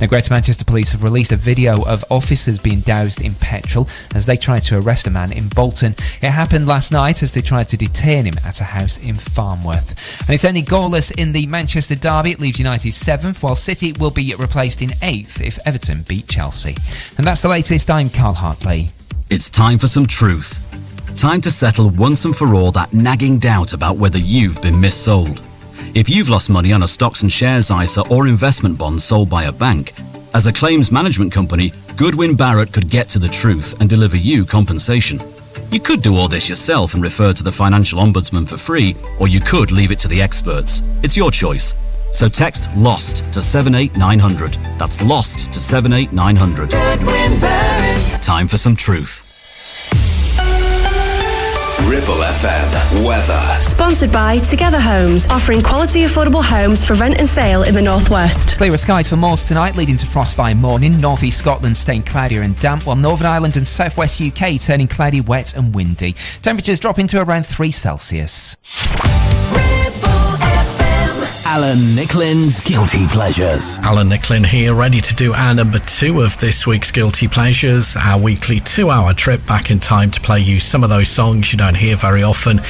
Now, 0.00 0.08
Greater 0.08 0.34
Manchester 0.34 0.64
Police 0.64 0.90
have 0.90 1.04
released 1.04 1.30
a 1.30 1.36
video 1.36 1.84
of 1.86 2.04
officers 2.10 2.58
being 2.58 2.80
doused 2.80 3.22
in 3.22 3.36
petrol 3.36 3.88
as 4.12 4.26
they 4.26 4.36
tried 4.36 4.64
to 4.64 4.80
arrest 4.80 5.06
a 5.06 5.10
man 5.10 5.30
in 5.30 5.50
Bolton. 5.50 5.94
It 6.20 6.30
happened 6.30 6.66
last 6.66 6.90
night 6.90 7.22
as 7.22 7.32
they 7.32 7.42
tried 7.42 7.68
to 7.68 7.76
detain 7.76 8.24
him 8.24 8.34
at 8.44 8.60
a 8.60 8.64
house 8.64 8.98
in 8.98 9.14
Farnworth. 9.14 10.20
And 10.22 10.34
it's 10.34 10.44
only 10.44 10.62
goalless 10.62 11.16
in 11.16 11.30
the 11.30 11.46
Manchester 11.46 11.94
derby. 11.94 12.32
It 12.32 12.40
leaves 12.40 12.58
United 12.58 12.92
seventh, 12.92 13.40
while 13.40 13.54
City 13.54 13.92
will 13.92 14.10
be 14.10 14.34
replaced 14.36 14.82
in 14.82 14.90
eighth 15.00 15.40
if 15.40 15.60
Everton 15.64 16.02
beat 16.02 16.26
Chelsea. 16.26 16.74
And 17.16 17.24
that's 17.24 17.42
the 17.42 17.48
latest. 17.48 17.88
I'm 17.88 18.10
Carl 18.10 18.34
Hartley. 18.34 18.90
It's 19.28 19.50
time 19.50 19.76
for 19.76 19.88
some 19.88 20.06
truth. 20.06 20.64
Time 21.16 21.40
to 21.40 21.50
settle 21.50 21.90
once 21.90 22.24
and 22.24 22.36
for 22.36 22.54
all 22.54 22.70
that 22.70 22.92
nagging 22.92 23.40
doubt 23.40 23.72
about 23.72 23.96
whether 23.96 24.18
you've 24.18 24.62
been 24.62 24.76
missold. 24.76 25.42
If 25.96 26.08
you've 26.08 26.28
lost 26.28 26.48
money 26.48 26.72
on 26.72 26.84
a 26.84 26.88
stocks 26.88 27.22
and 27.22 27.32
shares 27.32 27.68
ISA 27.68 28.06
or 28.08 28.28
investment 28.28 28.78
bond 28.78 29.02
sold 29.02 29.28
by 29.28 29.44
a 29.44 29.52
bank, 29.52 29.94
as 30.32 30.46
a 30.46 30.52
claims 30.52 30.92
management 30.92 31.32
company, 31.32 31.72
Goodwin 31.96 32.36
Barrett 32.36 32.72
could 32.72 32.88
get 32.88 33.08
to 33.10 33.18
the 33.18 33.28
truth 33.28 33.74
and 33.80 33.90
deliver 33.90 34.16
you 34.16 34.44
compensation. 34.44 35.18
You 35.72 35.80
could 35.80 36.02
do 36.02 36.14
all 36.14 36.28
this 36.28 36.48
yourself 36.48 36.94
and 36.94 37.02
refer 37.02 37.32
to 37.32 37.42
the 37.42 37.50
Financial 37.50 37.98
Ombudsman 37.98 38.48
for 38.48 38.56
free, 38.56 38.94
or 39.18 39.26
you 39.26 39.40
could 39.40 39.72
leave 39.72 39.90
it 39.90 39.98
to 40.00 40.08
the 40.08 40.22
experts. 40.22 40.82
It's 41.02 41.16
your 41.16 41.32
choice. 41.32 41.74
So 42.16 42.28
text 42.30 42.74
LOST 42.74 43.30
to 43.34 43.42
78900. 43.42 44.54
That's 44.78 45.02
LOST 45.02 45.52
to 45.52 45.58
78900. 45.58 46.70
Time 48.22 48.48
for 48.48 48.56
some 48.56 48.74
truth. 48.74 49.22
Ribble 51.86 52.14
FM 52.14 53.06
weather. 53.06 53.60
Sponsored 53.60 54.10
by 54.10 54.38
Together 54.38 54.80
Homes, 54.80 55.26
offering 55.26 55.60
quality 55.60 56.04
affordable 56.04 56.42
homes 56.42 56.82
for 56.82 56.94
rent 56.94 57.18
and 57.18 57.28
sale 57.28 57.64
in 57.64 57.74
the 57.74 57.82
northwest. 57.82 58.56
Clearer 58.56 58.78
skies 58.78 59.06
for 59.06 59.16
most 59.16 59.46
tonight, 59.46 59.76
leading 59.76 59.98
to 59.98 60.06
frost 60.06 60.38
by 60.38 60.54
morning. 60.54 60.98
North 60.98 61.22
East 61.22 61.36
Scotland 61.36 61.76
staying 61.76 62.04
cloudier 62.04 62.40
and 62.40 62.58
damp, 62.60 62.86
while 62.86 62.96
Northern 62.96 63.26
Ireland 63.26 63.58
and 63.58 63.66
South 63.66 63.98
West 63.98 64.22
UK 64.22 64.58
turning 64.58 64.88
cloudy, 64.88 65.20
wet, 65.20 65.54
and 65.54 65.74
windy. 65.74 66.14
Temperatures 66.40 66.80
dropping 66.80 67.08
to 67.08 67.20
around 67.20 67.44
3 67.44 67.70
Celsius. 67.70 68.56
Alan 71.48 71.78
Nicklin's 71.94 72.62
Guilty 72.64 73.06
Pleasures. 73.06 73.78
Alan 73.78 74.08
Nicklin 74.08 74.44
here, 74.44 74.74
ready 74.74 75.00
to 75.00 75.14
do 75.14 75.32
our 75.32 75.54
number 75.54 75.78
two 75.78 76.20
of 76.20 76.36
this 76.38 76.66
week's 76.66 76.90
Guilty 76.90 77.28
Pleasures, 77.28 77.96
our 77.96 78.18
weekly 78.20 78.58
two 78.58 78.90
hour 78.90 79.14
trip 79.14 79.46
back 79.46 79.70
in 79.70 79.78
time 79.78 80.10
to 80.10 80.20
play 80.20 80.40
you 80.40 80.58
some 80.58 80.82
of 80.82 80.90
those 80.90 81.08
songs 81.08 81.52
you 81.52 81.56
don't 81.56 81.76
hear 81.76 81.94
very 81.94 82.24
often 82.24 82.60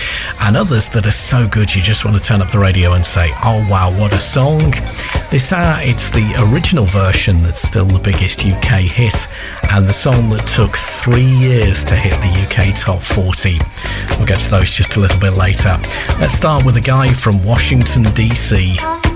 and 0.42 0.58
others 0.58 0.90
that 0.90 1.06
are 1.06 1.10
so 1.10 1.48
good 1.48 1.74
you 1.74 1.80
just 1.80 2.04
want 2.04 2.18
to 2.18 2.22
turn 2.22 2.42
up 2.42 2.52
the 2.52 2.58
radio 2.58 2.92
and 2.92 3.04
say, 3.04 3.30
oh 3.42 3.66
wow, 3.70 3.90
what 3.98 4.12
a 4.12 4.18
song. 4.18 4.70
This 5.30 5.52
hour, 5.52 5.80
it's 5.80 6.10
the 6.10 6.34
original 6.52 6.84
version 6.84 7.38
that's 7.38 7.62
still 7.62 7.86
the 7.86 7.98
biggest 7.98 8.44
UK 8.44 8.80
hit 8.80 9.26
and 9.70 9.88
the 9.88 9.92
song 9.92 10.28
that 10.30 10.46
took 10.54 10.76
three 10.76 11.24
years 11.24 11.82
to 11.86 11.96
hit 11.96 12.12
the 12.20 12.28
UK 12.46 12.78
top 12.78 13.00
40. 13.00 13.58
We'll 14.18 14.26
get 14.26 14.38
to 14.40 14.50
those 14.50 14.70
just 14.70 14.96
a 14.96 15.00
little 15.00 15.18
bit 15.18 15.32
later. 15.32 15.80
Let's 16.20 16.34
start 16.34 16.64
with 16.64 16.76
a 16.76 16.80
guy 16.80 17.12
from 17.12 17.42
Washington, 17.42 18.04
D.C. 18.14 18.65
Choose 18.74 19.15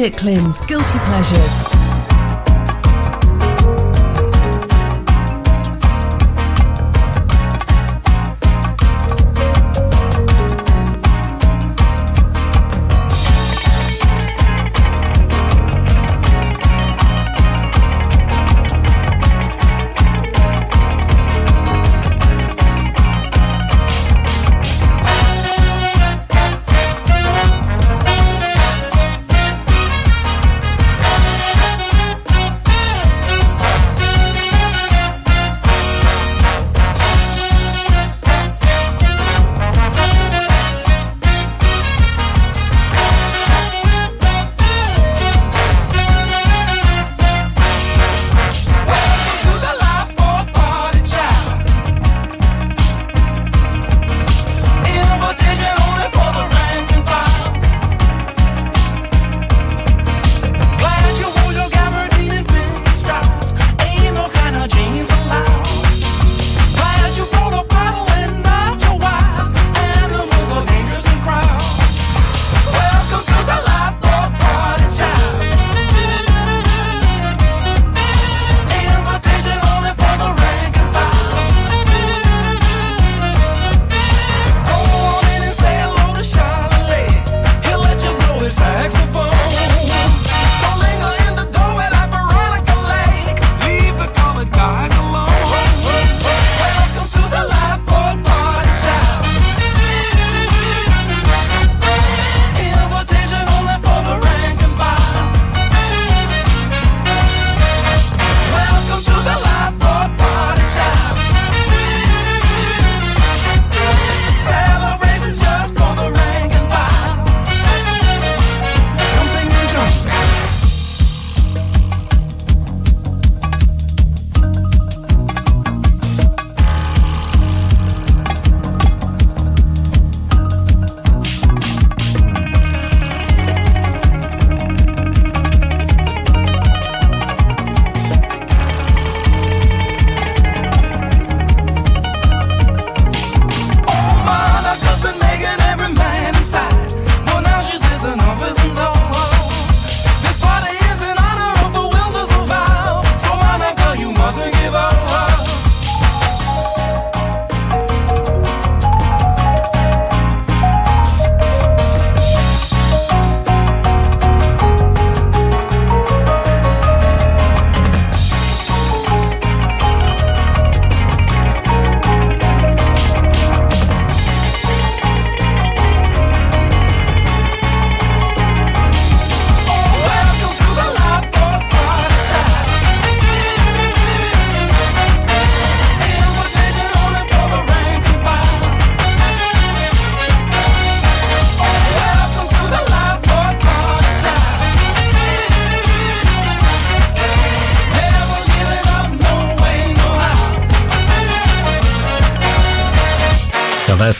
is 0.00 0.16
Alan 0.22 0.52
Guilty 0.66 0.98
Pleasures. 1.00 1.79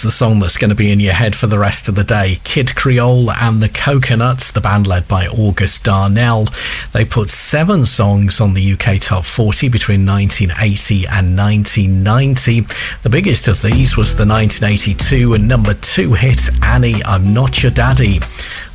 There's 0.00 0.14
the 0.14 0.24
song 0.24 0.40
that's 0.40 0.56
going 0.56 0.70
to 0.70 0.74
be 0.74 0.90
in 0.90 0.98
your 0.98 1.12
head 1.12 1.36
for 1.36 1.46
the 1.46 1.58
rest 1.58 1.86
of 1.86 1.94
the 1.94 2.04
day. 2.04 2.38
Kid 2.42 2.74
Creole 2.74 3.30
and 3.30 3.62
the 3.62 3.68
Coconuts, 3.68 4.50
the 4.50 4.60
band 4.60 4.86
led 4.86 5.06
by 5.06 5.26
August 5.26 5.84
Darnell. 5.84 6.46
They 6.92 7.04
put 7.04 7.28
seven 7.28 7.84
songs 7.84 8.40
on 8.40 8.54
the 8.54 8.72
UK 8.72 8.98
Top 8.98 9.26
40 9.26 9.68
between 9.68 10.06
1980 10.06 11.06
and 11.06 11.36
1990. 11.36 12.60
The 13.02 13.10
biggest 13.10 13.46
of 13.46 13.60
these 13.60 13.98
was 13.98 14.16
the 14.16 14.24
1982 14.24 15.34
and 15.34 15.46
number 15.46 15.74
two 15.74 16.14
hit, 16.14 16.48
Annie, 16.62 17.04
I'm 17.04 17.34
Not 17.34 17.62
Your 17.62 17.72
Daddy. 17.72 18.20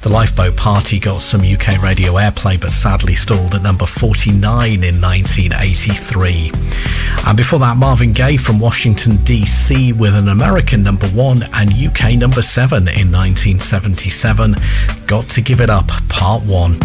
The 0.02 0.10
Lifeboat 0.10 0.56
Party 0.56 1.00
got 1.00 1.22
some 1.22 1.42
UK 1.42 1.82
radio 1.82 2.14
airplay, 2.14 2.62
but 2.62 2.72
sadly 2.72 3.16
stalled 3.16 3.56
at 3.56 3.64
number 3.64 3.88
49 3.88 4.84
in 4.84 5.02
1983. 5.02 6.52
And 7.26 7.36
before 7.36 7.58
that, 7.60 7.78
Marvin 7.78 8.14
Gaye 8.14 8.38
from 8.38 8.60
Washington, 8.60 9.16
D.C., 9.24 9.94
with 9.94 10.14
an 10.14 10.30
American 10.30 10.84
number 10.84 11.08
one 11.08 11.42
and 11.54 11.74
UK 11.74 12.14
number 12.14 12.44
seven 12.44 12.88
in 12.88 13.12
1977. 13.12 14.56
Got 15.08 15.26
to 15.26 15.42
give 15.42 15.60
it 15.60 15.72
up, 15.72 15.88
part 16.08 16.44
one. 16.44 16.78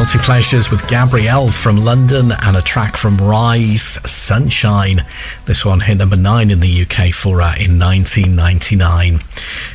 Guilty 0.00 0.18
Pleasures 0.20 0.70
with 0.70 0.88
Gabrielle 0.88 1.48
from 1.48 1.76
London 1.76 2.32
and 2.32 2.56
a 2.56 2.62
track 2.62 2.96
from 2.96 3.18
Rise, 3.18 3.98
Sunshine. 4.10 5.04
This 5.44 5.62
one 5.62 5.80
hit 5.80 5.98
number 5.98 6.16
nine 6.16 6.48
in 6.50 6.60
the 6.60 6.82
UK 6.84 7.12
for 7.12 7.42
uh, 7.42 7.54
in 7.56 7.78
1999. 7.78 9.20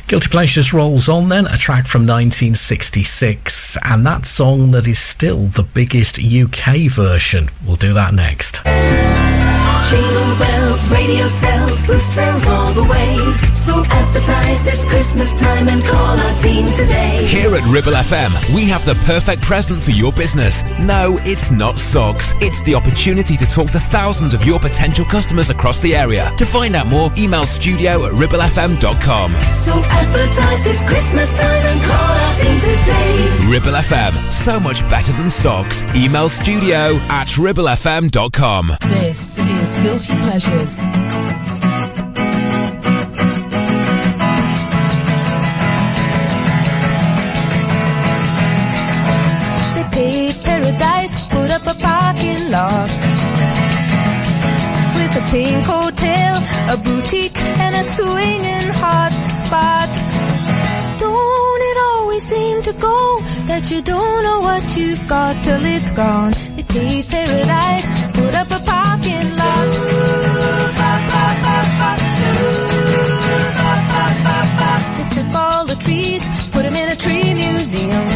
Guilty 0.08 0.26
Pleasures 0.26 0.72
rolls 0.72 1.08
on 1.08 1.28
then, 1.28 1.46
a 1.46 1.56
track 1.56 1.86
from 1.86 2.08
1966, 2.08 3.78
and 3.84 4.04
that 4.04 4.26
song 4.26 4.72
that 4.72 4.88
is 4.88 4.98
still 4.98 5.46
the 5.46 5.62
biggest 5.62 6.18
UK 6.18 6.90
version. 6.90 7.48
We'll 7.64 7.76
do 7.76 7.94
that 7.94 8.12
next. 8.12 8.64
Jingle 9.88 10.38
bells, 10.40 10.88
radio 10.88 11.28
sells, 11.28 11.86
boost 11.86 12.16
sales 12.16 12.44
all 12.48 12.72
the 12.72 12.82
way. 12.82 13.55
So 13.66 13.84
advertise 13.84 14.62
this 14.62 14.84
Christmas 14.84 15.32
time 15.40 15.68
and 15.68 15.82
call 15.84 16.20
our 16.20 16.36
team 16.36 16.70
today. 16.70 17.26
Here 17.26 17.52
at 17.52 17.64
Ribble 17.68 17.94
FM, 17.94 18.54
we 18.54 18.68
have 18.68 18.86
the 18.86 18.94
perfect 19.04 19.42
present 19.42 19.82
for 19.82 19.90
your 19.90 20.12
business. 20.12 20.62
No, 20.78 21.18
it's 21.24 21.50
not 21.50 21.76
socks. 21.76 22.32
It's 22.40 22.62
the 22.62 22.76
opportunity 22.76 23.36
to 23.36 23.44
talk 23.44 23.72
to 23.72 23.80
thousands 23.80 24.34
of 24.34 24.44
your 24.44 24.60
potential 24.60 25.04
customers 25.04 25.50
across 25.50 25.80
the 25.80 25.96
area. 25.96 26.30
To 26.38 26.46
find 26.46 26.76
out 26.76 26.86
more, 26.86 27.10
email 27.18 27.44
studio 27.44 28.06
at 28.06 28.12
ribblefm.com. 28.12 29.32
So 29.32 29.72
advertise 29.72 30.62
this 30.62 30.84
Christmas 30.84 31.36
time 31.36 31.66
and 31.66 31.82
call 31.82 31.96
our 31.96 32.34
team 32.36 32.60
today. 32.60 33.48
Ribble 33.50 33.76
FM, 33.82 34.12
so 34.30 34.60
much 34.60 34.88
better 34.88 35.10
than 35.10 35.28
socks. 35.28 35.82
Email 35.96 36.28
studio 36.28 37.00
at 37.10 37.26
ribblefm.com. 37.34 38.76
This 38.82 39.40
is 39.40 39.76
Guilty 39.78 40.14
Pleasures. 40.20 40.76
With 52.46 52.54
a 55.16 55.24
pink 55.32 55.64
hotel, 55.64 56.34
a 56.70 56.76
boutique, 56.76 57.36
and 57.36 57.74
a 57.74 57.82
swinging 57.82 58.68
hot 58.82 59.10
spot. 59.10 59.90
Don't 61.00 61.62
it 61.70 61.78
always 61.90 62.22
seem 62.22 62.62
to 62.62 62.72
go 62.74 63.18
that 63.48 63.68
you 63.68 63.82
don't 63.82 64.22
know 64.22 64.40
what 64.42 64.76
you've 64.76 65.08
got 65.08 65.34
till 65.44 65.64
it's 65.64 65.90
gone? 65.90 66.32
They 66.54 66.62
paved 66.62 67.10
paradise, 67.10 67.88
put 68.14 68.34
up 68.34 68.50
a 68.52 68.60
parking 68.64 69.28
lot. 69.40 69.66
They 74.96 75.08
took 75.16 75.34
all 75.34 75.64
the 75.64 75.76
trees, 75.80 76.22
put 76.52 76.62
them 76.62 76.76
in 76.76 76.92
a 76.92 76.96
tree 76.96 77.34
museum. 77.34 78.15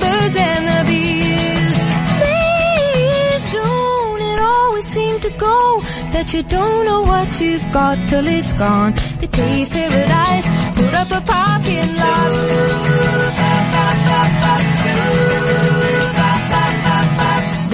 that 6.23 6.33
you 6.35 6.43
don't 6.43 6.85
know 6.85 7.01
what 7.01 7.27
you've 7.41 7.71
got 7.73 7.97
till 8.09 8.27
it's 8.27 8.53
gone. 8.53 8.93
They 9.19 9.27
paved 9.27 9.71
paradise, 9.71 10.47
put 10.77 10.93
up 11.01 11.09
a 11.19 11.21
parking 11.33 11.89
lot. 12.01 12.29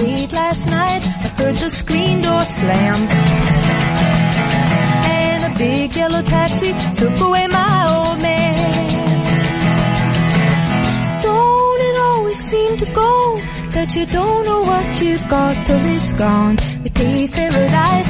Late 0.02 0.32
last 0.32 0.66
night, 0.66 1.02
I 1.26 1.28
heard 1.38 1.56
the 1.56 1.70
screen 1.80 2.22
door 2.22 2.44
slam. 2.56 3.00
And 5.20 5.40
a 5.50 5.58
big 5.58 5.94
yellow 5.94 6.22
taxi 6.22 6.70
took 7.00 7.20
away 7.26 7.46
my 7.48 7.76
old 7.96 8.18
man. 8.22 8.54
Don't 11.22 11.80
it 11.88 11.96
always 12.08 12.40
seem 12.50 12.72
to 12.82 12.86
go 12.94 13.12
that 13.76 13.88
you 13.94 14.06
don't 14.06 14.44
know 14.46 14.60
what 14.70 15.02
you've 15.02 15.28
got 15.28 15.54
till 15.66 15.84
it's 15.96 16.12
gone? 16.14 16.56
We 16.82 16.90
paved 16.90 17.34
paradise, 17.34 18.08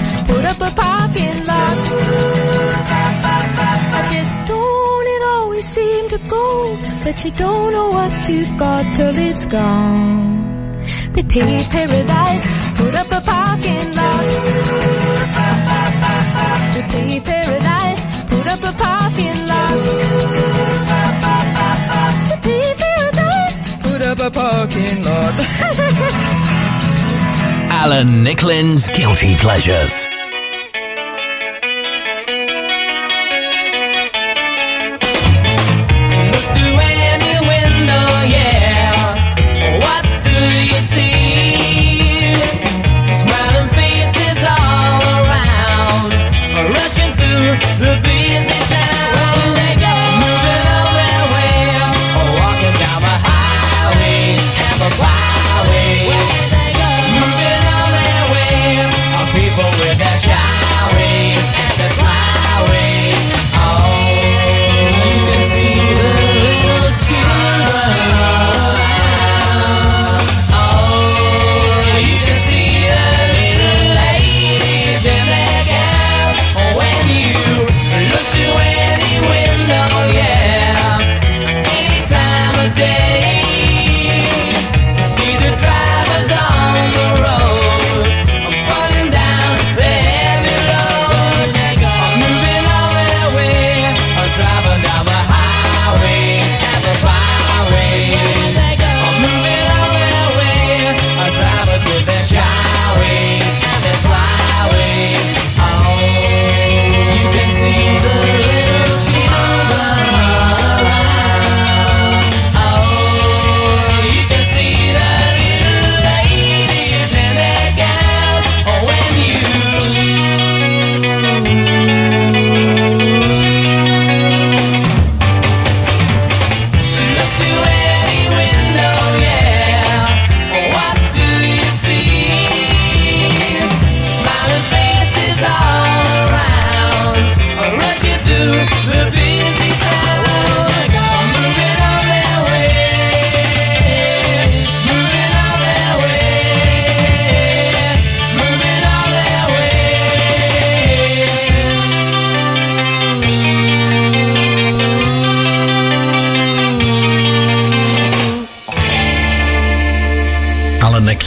put 1.09 1.17
up 1.17 1.17
a 1.17 1.17
parking 1.17 1.47
lot. 1.47 1.79
I 3.95 4.03
said, 4.11 4.29
don't 4.49 5.07
it 5.15 5.23
always 5.35 5.65
seem 5.65 6.09
to 6.11 6.19
go 6.29 6.77
that 7.05 7.25
you 7.25 7.31
don't 7.33 7.73
know 7.73 7.89
what 7.89 8.13
you've 8.29 8.57
got 8.59 8.83
till 8.97 9.17
it's 9.17 9.45
gone? 9.47 10.85
They 11.13 11.23
paved 11.23 11.71
paradise, 11.71 12.45
put 12.77 12.95
up 12.95 13.11
a 13.13 13.21
parking 13.21 13.95
lot. 13.95 14.25
They 16.75 16.83
paved 16.93 17.27
paradise, 17.27 18.03
put 18.29 18.47
up 18.47 18.63
a 18.63 18.73
parking 18.73 19.47
lot. 19.51 19.79
They 22.29 22.39
paved 22.47 22.79
paradise, 22.85 23.57
put 23.83 24.03
up 24.03 24.19
a 24.19 24.31
parking 24.31 25.05
lot. 25.05 25.35
Alan 27.81 28.25
Nicklin's 28.25 28.89
Guilty 28.91 29.37
Pleasures. 29.37 30.09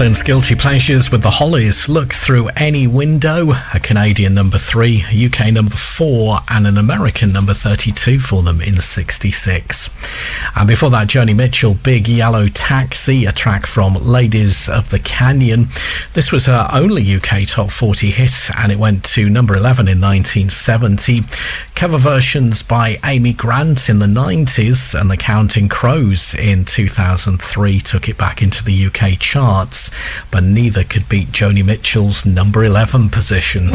Lynn's 0.01 0.23
Guilty 0.23 0.55
Pleasures 0.55 1.11
with 1.11 1.21
the 1.21 1.29
Hollies. 1.29 1.87
Look 1.87 2.11
through 2.11 2.47
any 2.55 2.87
window. 2.87 3.51
A 3.71 3.79
Canadian 3.79 4.33
number 4.33 4.57
three, 4.57 5.05
a 5.07 5.27
UK 5.27 5.53
number 5.53 5.75
four, 5.75 6.39
and 6.49 6.65
an 6.65 6.79
American 6.79 7.31
number 7.31 7.53
32 7.53 8.19
for 8.19 8.41
them 8.41 8.61
in 8.61 8.81
66. 8.81 9.91
And 10.55 10.67
before 10.67 10.89
that, 10.89 11.07
Joni 11.07 11.35
Mitchell, 11.35 11.75
Big 11.75 12.07
Yellow 12.07 12.47
Taxi, 12.47 13.25
a 13.25 13.31
track 13.31 13.67
from 13.67 13.93
Ladies 13.93 14.67
of 14.67 14.89
the 14.89 14.97
Canyon. 14.97 15.67
This 16.13 16.29
was 16.29 16.45
her 16.47 16.67
only 16.73 17.15
UK 17.15 17.47
top 17.47 17.71
40 17.71 18.11
hit, 18.11 18.49
and 18.57 18.69
it 18.69 18.77
went 18.77 19.05
to 19.05 19.29
number 19.29 19.55
11 19.55 19.87
in 19.87 20.01
1970. 20.01 21.23
Cover 21.73 21.97
versions 21.97 22.61
by 22.63 22.97
Amy 23.05 23.31
Grant 23.31 23.87
in 23.89 23.99
the 23.99 24.07
90s 24.07 24.99
and 24.99 25.09
the 25.09 25.15
Counting 25.15 25.69
Crows 25.69 26.35
in 26.35 26.65
2003 26.65 27.79
took 27.79 28.09
it 28.09 28.17
back 28.17 28.41
into 28.41 28.61
the 28.61 28.87
UK 28.87 29.19
charts, 29.19 29.89
but 30.31 30.43
neither 30.43 30.83
could 30.83 31.07
beat 31.07 31.29
Joni 31.29 31.63
Mitchell's 31.63 32.25
number 32.25 32.65
11 32.65 33.09
position. 33.09 33.69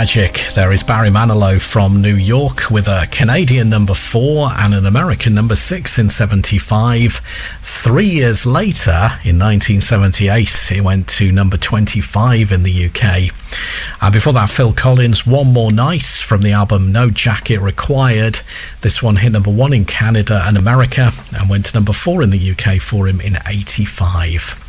Magic? 0.00 0.44
There 0.56 0.72
is 0.72 0.82
Barry 0.82 1.08
Manilow 1.08 1.60
from 1.60 2.02
New 2.02 2.16
York 2.16 2.68
with 2.68 2.88
a 2.88 3.06
Canadian 3.12 3.70
number 3.70 3.94
four 3.94 4.50
and 4.52 4.74
an 4.74 4.86
American 4.86 5.36
number 5.36 5.54
six 5.54 6.00
in 6.00 6.08
75. 6.08 7.20
Three 7.62 8.08
years 8.08 8.44
later, 8.44 9.20
in 9.22 9.38
1978, 9.38 10.72
it 10.72 10.80
went 10.80 11.06
to 11.10 11.30
number 11.30 11.56
25 11.56 12.50
in 12.50 12.64
the 12.64 12.86
UK. 12.86 13.32
And 14.02 14.12
before 14.12 14.32
that, 14.32 14.50
Phil 14.50 14.72
Collins, 14.72 15.28
One 15.28 15.52
More 15.52 15.70
Night 15.70 16.02
from 16.02 16.42
the 16.42 16.50
album 16.50 16.90
No 16.90 17.08
Jacket 17.08 17.60
Required. 17.60 18.40
This 18.80 19.00
one 19.00 19.14
hit 19.14 19.30
number 19.30 19.52
one 19.52 19.72
in 19.72 19.84
Canada 19.84 20.42
and 20.44 20.58
America 20.58 21.12
and 21.38 21.48
went 21.48 21.66
to 21.66 21.74
number 21.74 21.92
four 21.92 22.20
in 22.20 22.30
the 22.30 22.50
UK 22.50 22.80
for 22.80 23.06
him 23.06 23.20
in 23.20 23.38
85. 23.46 24.60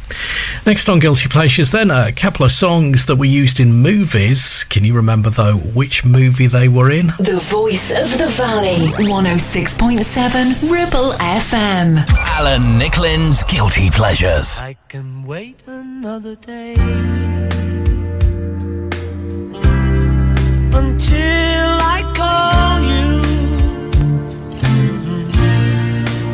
Next 0.66 0.90
on 0.90 0.98
Guilty 0.98 1.30
Pleasures, 1.30 1.70
then 1.70 1.92
a 1.92 2.12
couple 2.12 2.44
of 2.44 2.52
songs 2.52 3.06
that 3.06 3.18
were 3.18 3.26
used 3.26 3.60
in 3.60 3.72
movies. 3.72 4.64
Can 4.64 4.84
you 4.84 4.96
remember 4.96 5.30
though 5.30 5.58
which 5.58 6.04
movie 6.04 6.48
they 6.48 6.68
were 6.68 6.90
in? 6.90 7.14
The 7.20 7.38
Voice 7.40 7.92
of 7.92 8.18
the 8.18 8.26
Valley, 8.30 8.88
106.7 8.98 10.72
Ribble 10.72 11.12
FM. 11.20 12.04
Alan 12.10 12.80
Nicklin's 12.80 13.44
Guilty 13.44 13.92
Pleasures. 13.92 14.60
I 14.60 14.76
can 14.88 15.24
wait 15.26 15.62
another 15.68 16.34
day 16.36 16.74
until 20.74 21.78
I 21.80 22.02
call 22.16 22.82
you. 22.90 23.22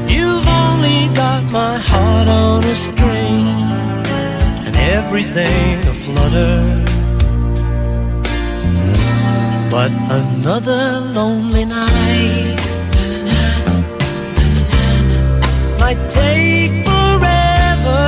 You've 0.08 0.48
only 0.48 1.14
got 1.16 1.44
my 1.52 1.78
heart 1.80 2.30
on 2.30 2.64
a 2.64 2.76
everything 5.13 5.77
aflutter. 5.89 6.85
But 9.69 9.91
another 10.09 11.01
lonely 11.13 11.65
night 11.65 12.55
might 15.77 16.01
take 16.09 16.71
forever. 16.85 18.05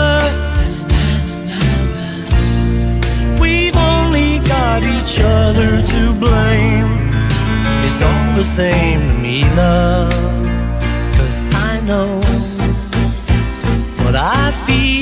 We've 3.37 3.75
only 3.75 4.39
got 4.47 4.83
each 4.83 5.19
other 5.19 5.81
to 5.81 6.15
blame. 6.15 7.11
It's 7.83 8.01
all 8.01 8.37
the 8.37 8.45
same 8.45 9.01
to 9.09 9.13
me, 9.15 9.43
love. 9.55 10.13
Cause 11.17 11.41
I 11.69 11.81
know 11.85 12.21
what 14.05 14.15
I 14.15 14.51
feel. 14.65 14.92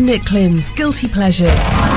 Nicklin's 0.00 0.70
Guilty 0.70 1.08
Pleasures. 1.08 1.89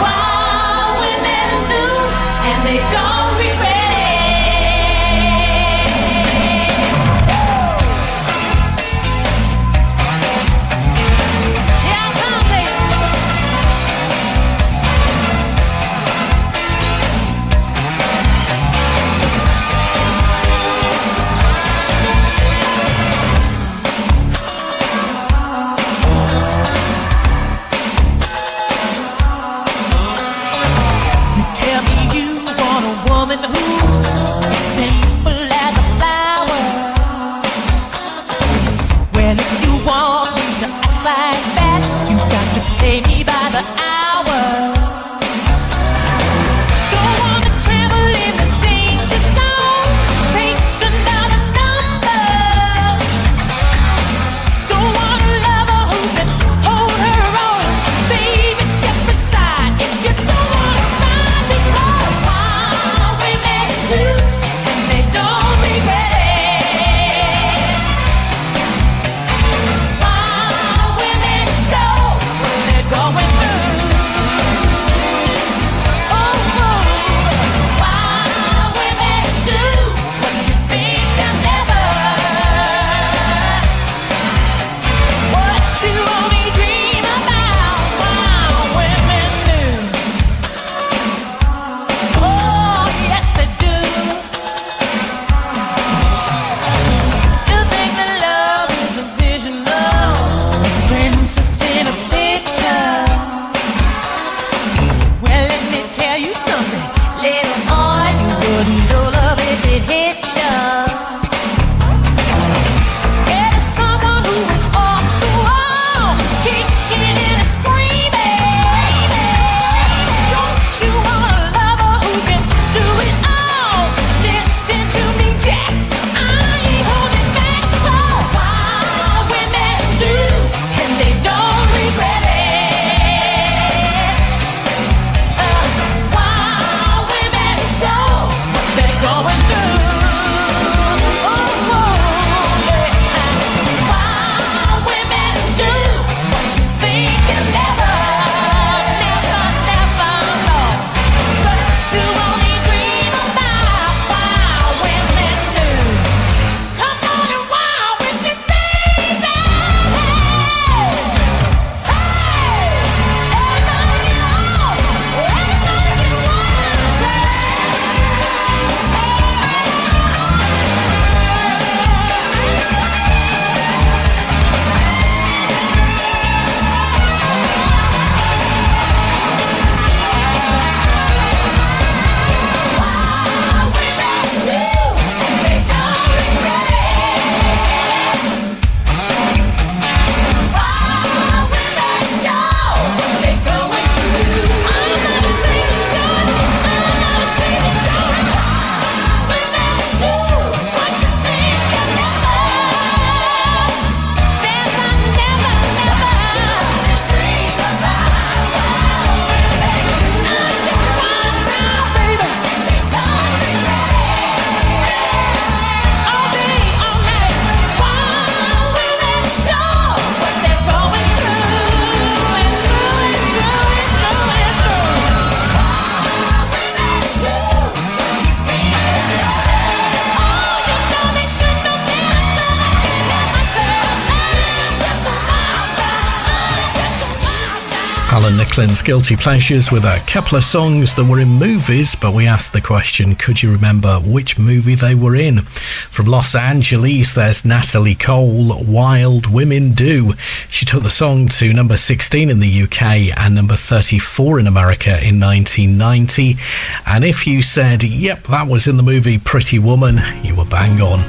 Franklin's 238.53 238.83
Guilty 238.83 239.15
Pleasures 239.15 239.71
with 239.71 239.83
a 239.83 239.99
couple 240.05 240.37
of 240.37 240.43
songs 240.43 240.95
that 240.95 241.05
were 241.05 241.19
in 241.19 241.27
movies, 241.27 241.95
but 241.95 242.13
we 242.13 242.27
asked 242.27 242.53
the 242.53 242.61
question 242.61 243.15
could 243.15 243.41
you 243.41 243.51
remember 243.51 243.95
which 244.01 244.37
movie 244.37 244.75
they 244.75 244.93
were 244.93 245.15
in? 245.15 245.41
From 245.41 246.05
Los 246.05 246.35
Angeles, 246.35 247.15
there's 247.15 247.43
Natalie 247.43 247.95
Cole, 247.95 248.63
Wild 248.63 249.25
Women 249.25 249.71
Do. 249.71 250.13
She 250.49 250.67
took 250.67 250.83
the 250.83 250.91
song 250.91 251.29
to 251.29 251.51
number 251.51 251.75
16 251.75 252.29
in 252.29 252.41
the 252.41 252.61
UK 252.61 253.17
and 253.17 253.33
number 253.33 253.55
34 253.55 254.41
in 254.41 254.45
America 254.45 255.03
in 255.03 255.19
1990. 255.19 256.37
And 256.85 257.03
if 257.03 257.25
you 257.25 257.41
said, 257.41 257.81
yep, 257.81 258.21
that 258.25 258.47
was 258.47 258.67
in 258.67 258.77
the 258.77 258.83
movie 258.83 259.17
Pretty 259.17 259.57
Woman, 259.57 259.99
you 260.21 260.35
were 260.35 260.45
bang 260.45 260.79
on. 260.79 260.99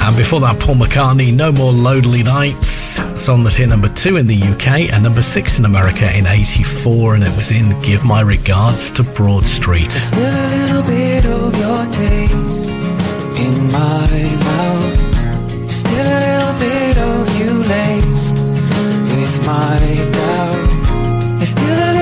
And 0.00 0.16
before 0.16 0.38
that, 0.42 0.60
Paul 0.60 0.76
McCartney, 0.76 1.34
No 1.34 1.50
More 1.50 1.72
Lonely 1.72 2.22
Nights 2.22 2.71
that's 3.22 3.28
on 3.28 3.44
the 3.44 3.50
hit 3.50 3.68
number 3.68 3.88
two 3.90 4.16
in 4.16 4.26
the 4.26 4.34
UK 4.34 4.92
and 4.92 5.04
number 5.04 5.22
six 5.22 5.56
in 5.56 5.64
America 5.64 6.10
in 6.16 6.26
84, 6.26 7.14
and 7.14 7.22
it 7.22 7.36
was 7.36 7.52
in 7.52 7.80
Give 7.80 8.04
My 8.04 8.20
Regards 8.20 8.90
to 8.92 9.04
Broad 9.04 9.44
Street. 9.44 9.86
A 9.86 10.16
little 10.16 10.82
bit 10.82 11.24
of 11.26 11.56
your 11.56 11.86
taste 11.86 12.68
in 13.38 13.54
my 13.70 14.08
mouth, 14.48 15.70
still 15.70 16.04
a 16.04 16.20
little 16.26 16.54
bit 16.58 16.98
of 16.98 17.38
you 17.38 17.62
laced 17.62 18.38
with 19.14 19.46
my 19.46 19.78
doubt, 20.18 21.46
still 21.46 21.78
a 21.78 22.01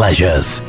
pleasures. 0.00 0.59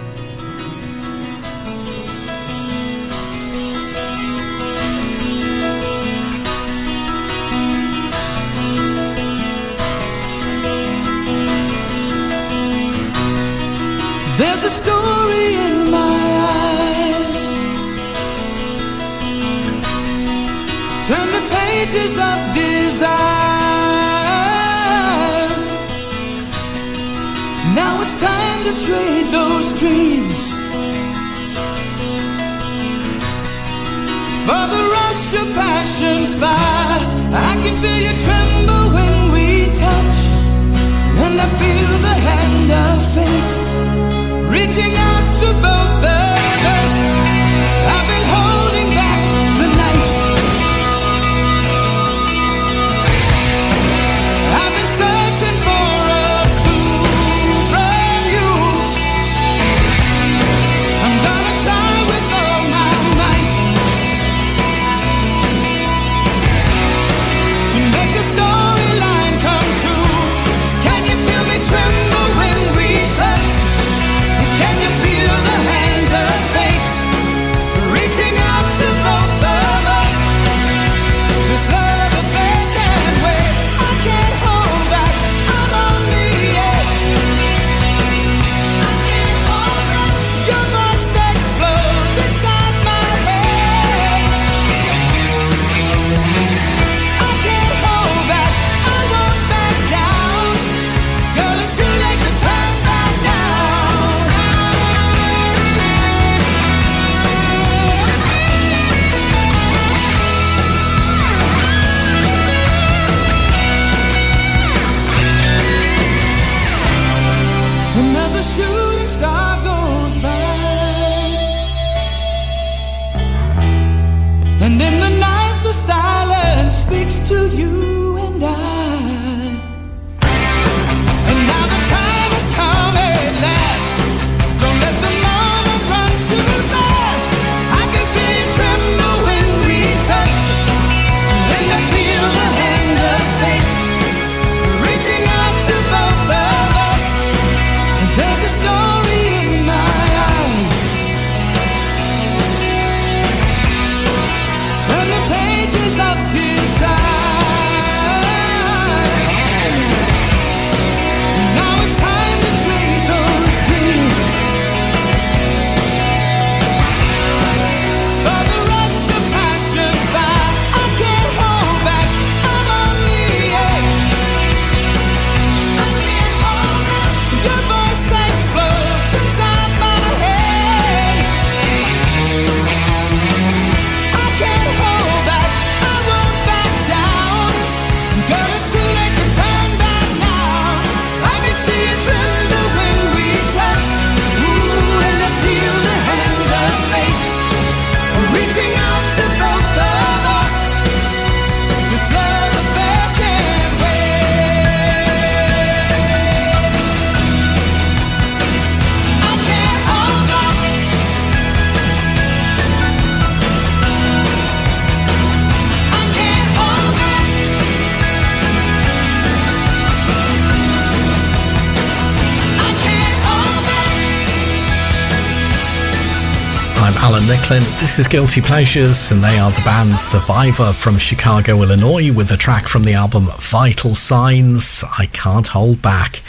Nicklin. 227.51 227.79
This 227.81 227.99
is 227.99 228.07
Guilty 228.07 228.39
Pleasures, 228.39 229.11
and 229.11 229.23
they 229.23 229.37
are 229.37 229.51
the 229.51 229.61
band 229.61 229.97
Survivor 229.99 230.71
from 230.71 230.97
Chicago, 230.97 231.61
Illinois, 231.61 232.13
with 232.13 232.31
a 232.31 232.37
track 232.37 232.67
from 232.67 232.83
the 232.83 232.93
album 232.93 233.27
Vital 233.39 233.93
Signs 233.95 234.83
I 234.97 235.07
Can't 235.07 235.47
Hold 235.47 235.81
Back. 235.81 236.21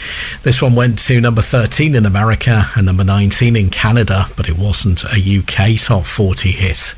This 0.43 0.61
one 0.61 0.74
went 0.74 0.99
to 1.01 1.20
number 1.20 1.43
13 1.43 1.94
in 1.94 2.07
America 2.07 2.69
and 2.74 2.86
number 2.86 3.05
19 3.05 3.55
in 3.55 3.70
Canada, 3.70 4.27
but 4.36 4.49
it 4.49 4.59
wasn't 4.59 5.05
a 5.05 5.39
UK 5.39 5.78
top 5.81 6.07
40 6.07 6.51
hit. 6.51 6.94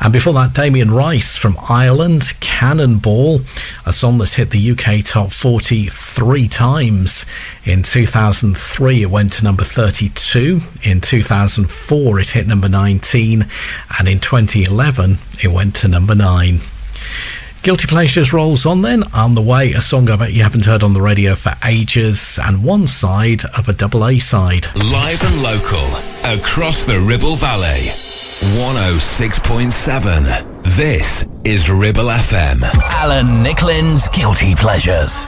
And 0.00 0.12
before 0.12 0.32
that, 0.34 0.54
Damien 0.54 0.90
Rice 0.90 1.36
from 1.36 1.58
Ireland, 1.68 2.32
Cannonball, 2.40 3.40
a 3.84 3.92
song 3.92 4.18
that 4.18 4.30
hit 4.30 4.50
the 4.50 4.70
UK 4.70 5.04
top 5.04 5.32
40 5.32 5.88
three 5.90 6.48
times. 6.48 7.26
In 7.66 7.82
2003, 7.82 9.02
it 9.02 9.10
went 9.10 9.32
to 9.34 9.44
number 9.44 9.64
32. 9.64 10.60
In 10.82 11.00
2004, 11.00 12.20
it 12.20 12.30
hit 12.30 12.46
number 12.46 12.68
19. 12.68 13.46
And 13.98 14.08
in 14.08 14.18
2011, 14.18 15.18
it 15.42 15.48
went 15.48 15.76
to 15.76 15.88
number 15.88 16.14
9. 16.14 16.60
Guilty 17.62 17.86
Pleasures 17.86 18.32
rolls 18.32 18.64
on 18.64 18.80
then. 18.80 19.02
On 19.12 19.34
the 19.34 19.42
way, 19.42 19.72
a 19.72 19.82
song 19.82 20.08
I 20.08 20.16
bet 20.16 20.32
you 20.32 20.42
haven't 20.42 20.64
heard 20.64 20.82
on 20.82 20.94
the 20.94 21.02
radio 21.02 21.34
for 21.34 21.52
ages, 21.62 22.38
and 22.42 22.64
one 22.64 22.86
side 22.86 23.44
of 23.56 23.68
a 23.68 23.74
double 23.74 24.06
A 24.06 24.18
side. 24.18 24.66
Live 24.76 25.22
and 25.22 25.42
local, 25.42 25.84
across 26.24 26.86
the 26.86 26.98
Ribble 26.98 27.36
Valley. 27.36 27.90
106.7. 28.56 30.24
This 30.74 31.26
is 31.44 31.68
Ribble 31.68 32.04
FM. 32.04 32.62
Alan 32.94 33.44
Nicklin's 33.44 34.08
Guilty 34.08 34.54
Pleasures. 34.54 35.26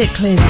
it 0.00 0.14
clean. 0.14 0.49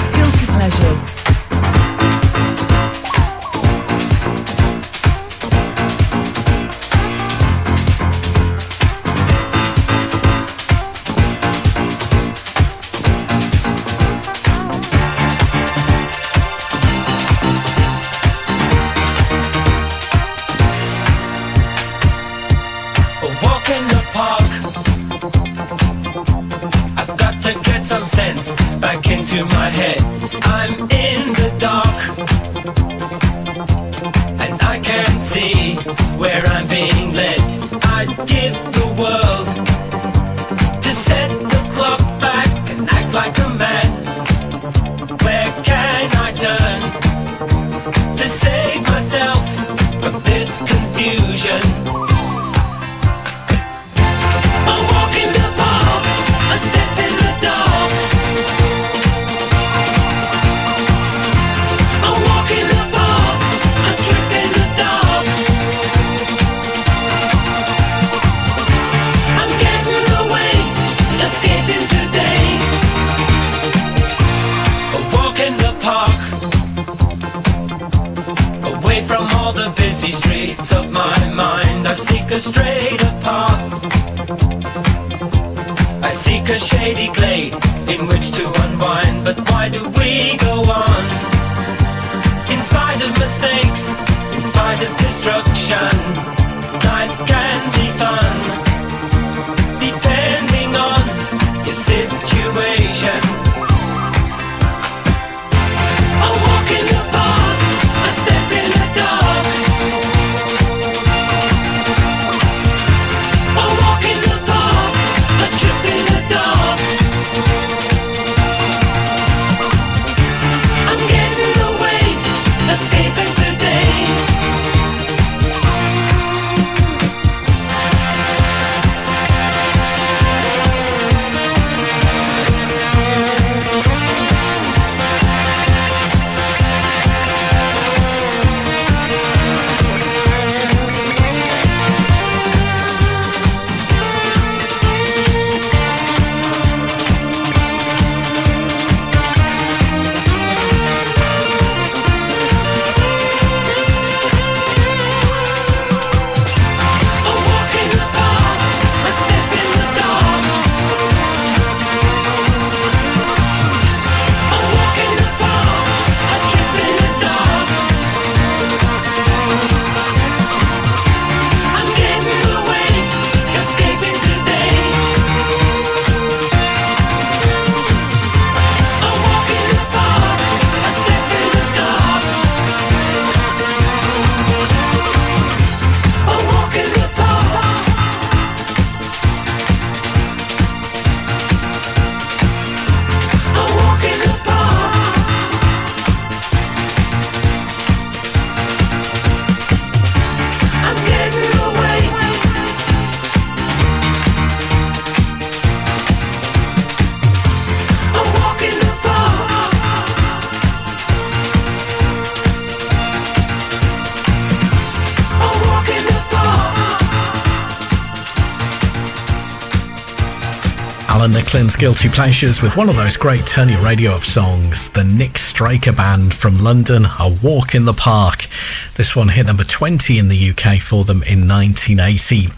Guilty 221.60 222.08
Pleasures 222.08 222.62
with 222.62 222.74
one 222.78 222.88
of 222.88 222.96
those 222.96 223.18
great 223.18 223.46
Turn 223.46 223.68
Your 223.68 223.82
Radio 223.82 224.12
Up 224.12 224.22
songs, 224.22 224.88
the 224.88 225.04
Nick 225.04 225.36
Straker 225.36 225.92
Band 225.92 226.32
from 226.32 226.58
London, 226.58 227.04
A 227.04 227.36
Walk 227.42 227.74
in 227.74 227.84
the 227.84 227.92
Park. 227.92 228.46
This 228.94 229.14
one 229.14 229.28
hit 229.28 229.44
number 229.44 229.64
20 229.64 230.18
in 230.18 230.28
the 230.28 230.50
UK 230.50 230.80
for 230.80 231.04
them 231.04 231.22
in 231.22 231.46
1980. 231.46 232.48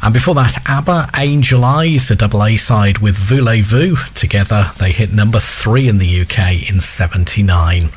And 0.00 0.14
before 0.14 0.34
that, 0.36 0.56
ABBA 0.64 1.10
Angel 1.18 1.64
Eyes, 1.64 2.10
a 2.10 2.16
double 2.16 2.42
A 2.42 2.56
side 2.56 2.98
with 2.98 3.16
Voulez-Vous. 3.16 3.96
Together, 4.14 4.70
they 4.78 4.90
hit 4.90 5.12
number 5.12 5.38
3 5.38 5.88
in 5.88 5.98
the 5.98 6.22
UK 6.22 6.70
in 6.70 6.80
79. 6.80 7.90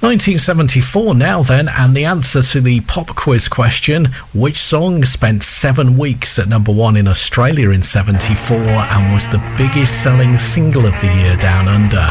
1974 0.00 1.14
now 1.14 1.42
then, 1.42 1.68
and 1.68 1.96
the 1.96 2.04
answer 2.04 2.42
to 2.42 2.60
the 2.60 2.80
pop 2.82 3.08
quiz 3.16 3.48
question, 3.48 4.06
which 4.34 4.58
song 4.58 5.04
spent 5.04 5.42
seven 5.42 5.96
weeks 5.96 6.38
at 6.38 6.48
number 6.48 6.72
one 6.72 6.96
in 6.96 7.08
Australia 7.08 7.70
in 7.70 7.82
74 7.82 8.56
and 8.56 9.14
was 9.14 9.28
the 9.28 9.42
biggest 9.56 10.02
selling 10.02 10.38
single 10.38 10.86
of 10.86 10.98
the 11.00 11.12
year 11.14 11.36
down 11.36 11.68
under? 11.68 12.10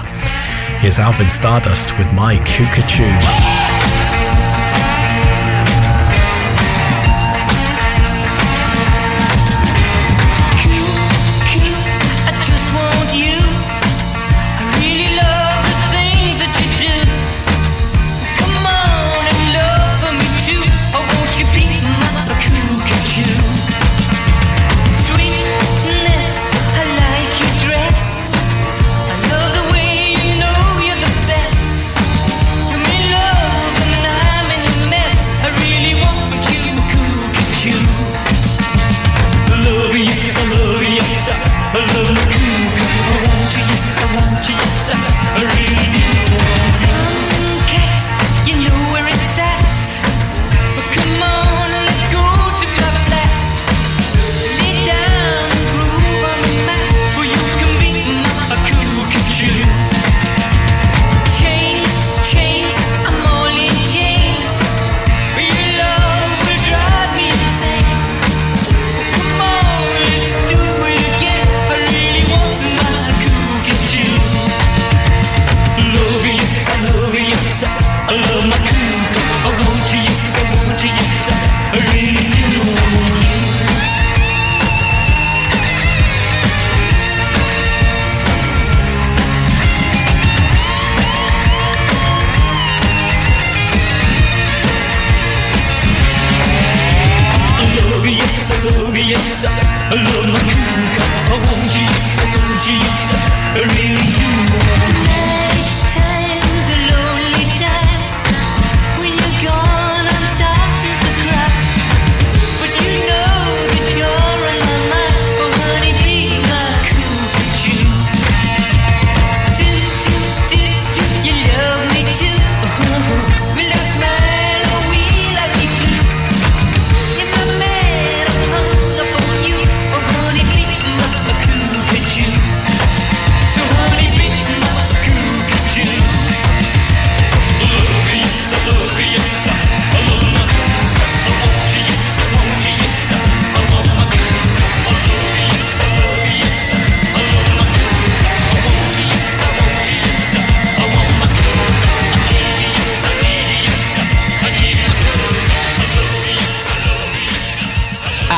Here's 0.80 1.00
Alvin 1.00 1.30
Stardust 1.30 1.98
with 1.98 2.12
My 2.14 2.38
Coo 2.46 2.66
Ca 2.66 2.86
Choo. 2.88 3.93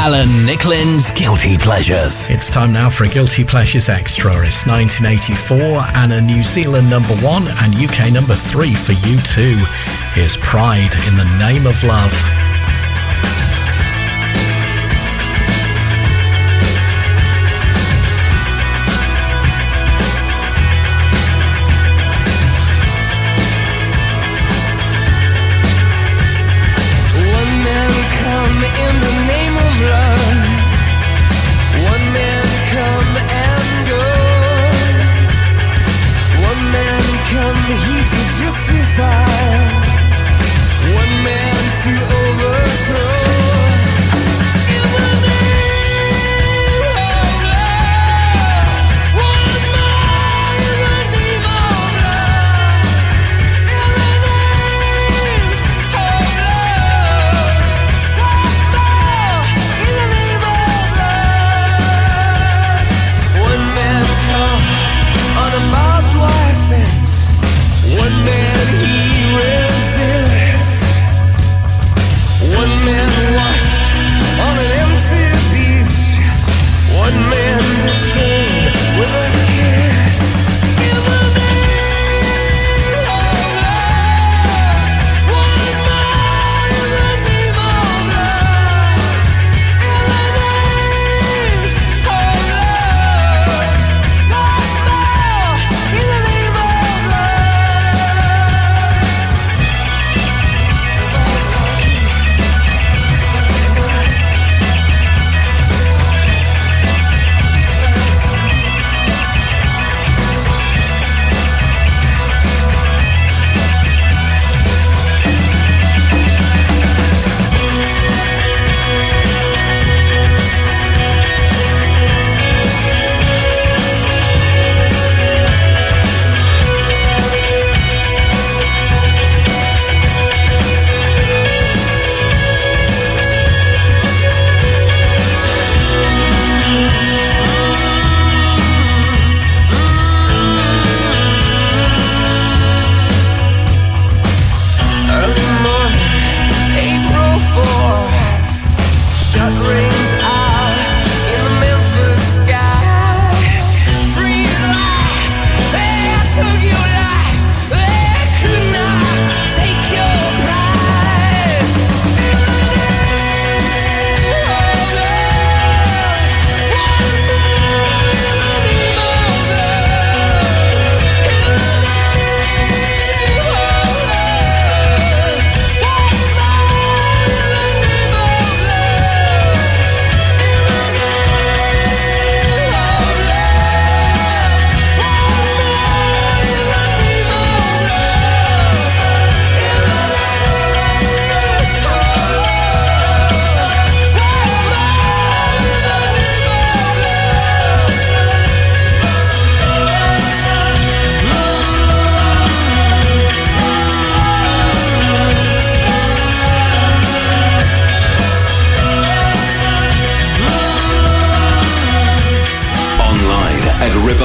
Alan 0.05 0.45
Nicklin's 0.45 1.09
Guilty 1.09 1.57
Pleasures. 1.57 2.29
It's 2.29 2.47
time 2.47 2.71
now 2.71 2.91
for 2.91 3.05
a 3.05 3.07
Guilty 3.07 3.43
Pleasures 3.43 3.89
Extra. 3.89 4.29
It's 4.45 4.67
1984 4.67 5.81
and 5.95 6.13
a 6.13 6.21
New 6.21 6.43
Zealand 6.43 6.91
number 6.91 7.15
one 7.25 7.47
and 7.47 7.73
UK 7.73 8.13
number 8.13 8.35
three 8.35 8.75
for 8.75 8.91
U2. 8.91 9.55
Here's 10.13 10.37
Pride 10.37 10.93
in 11.07 11.17
the 11.17 11.25
Name 11.39 11.65
of 11.65 11.83
Love. 11.83 12.13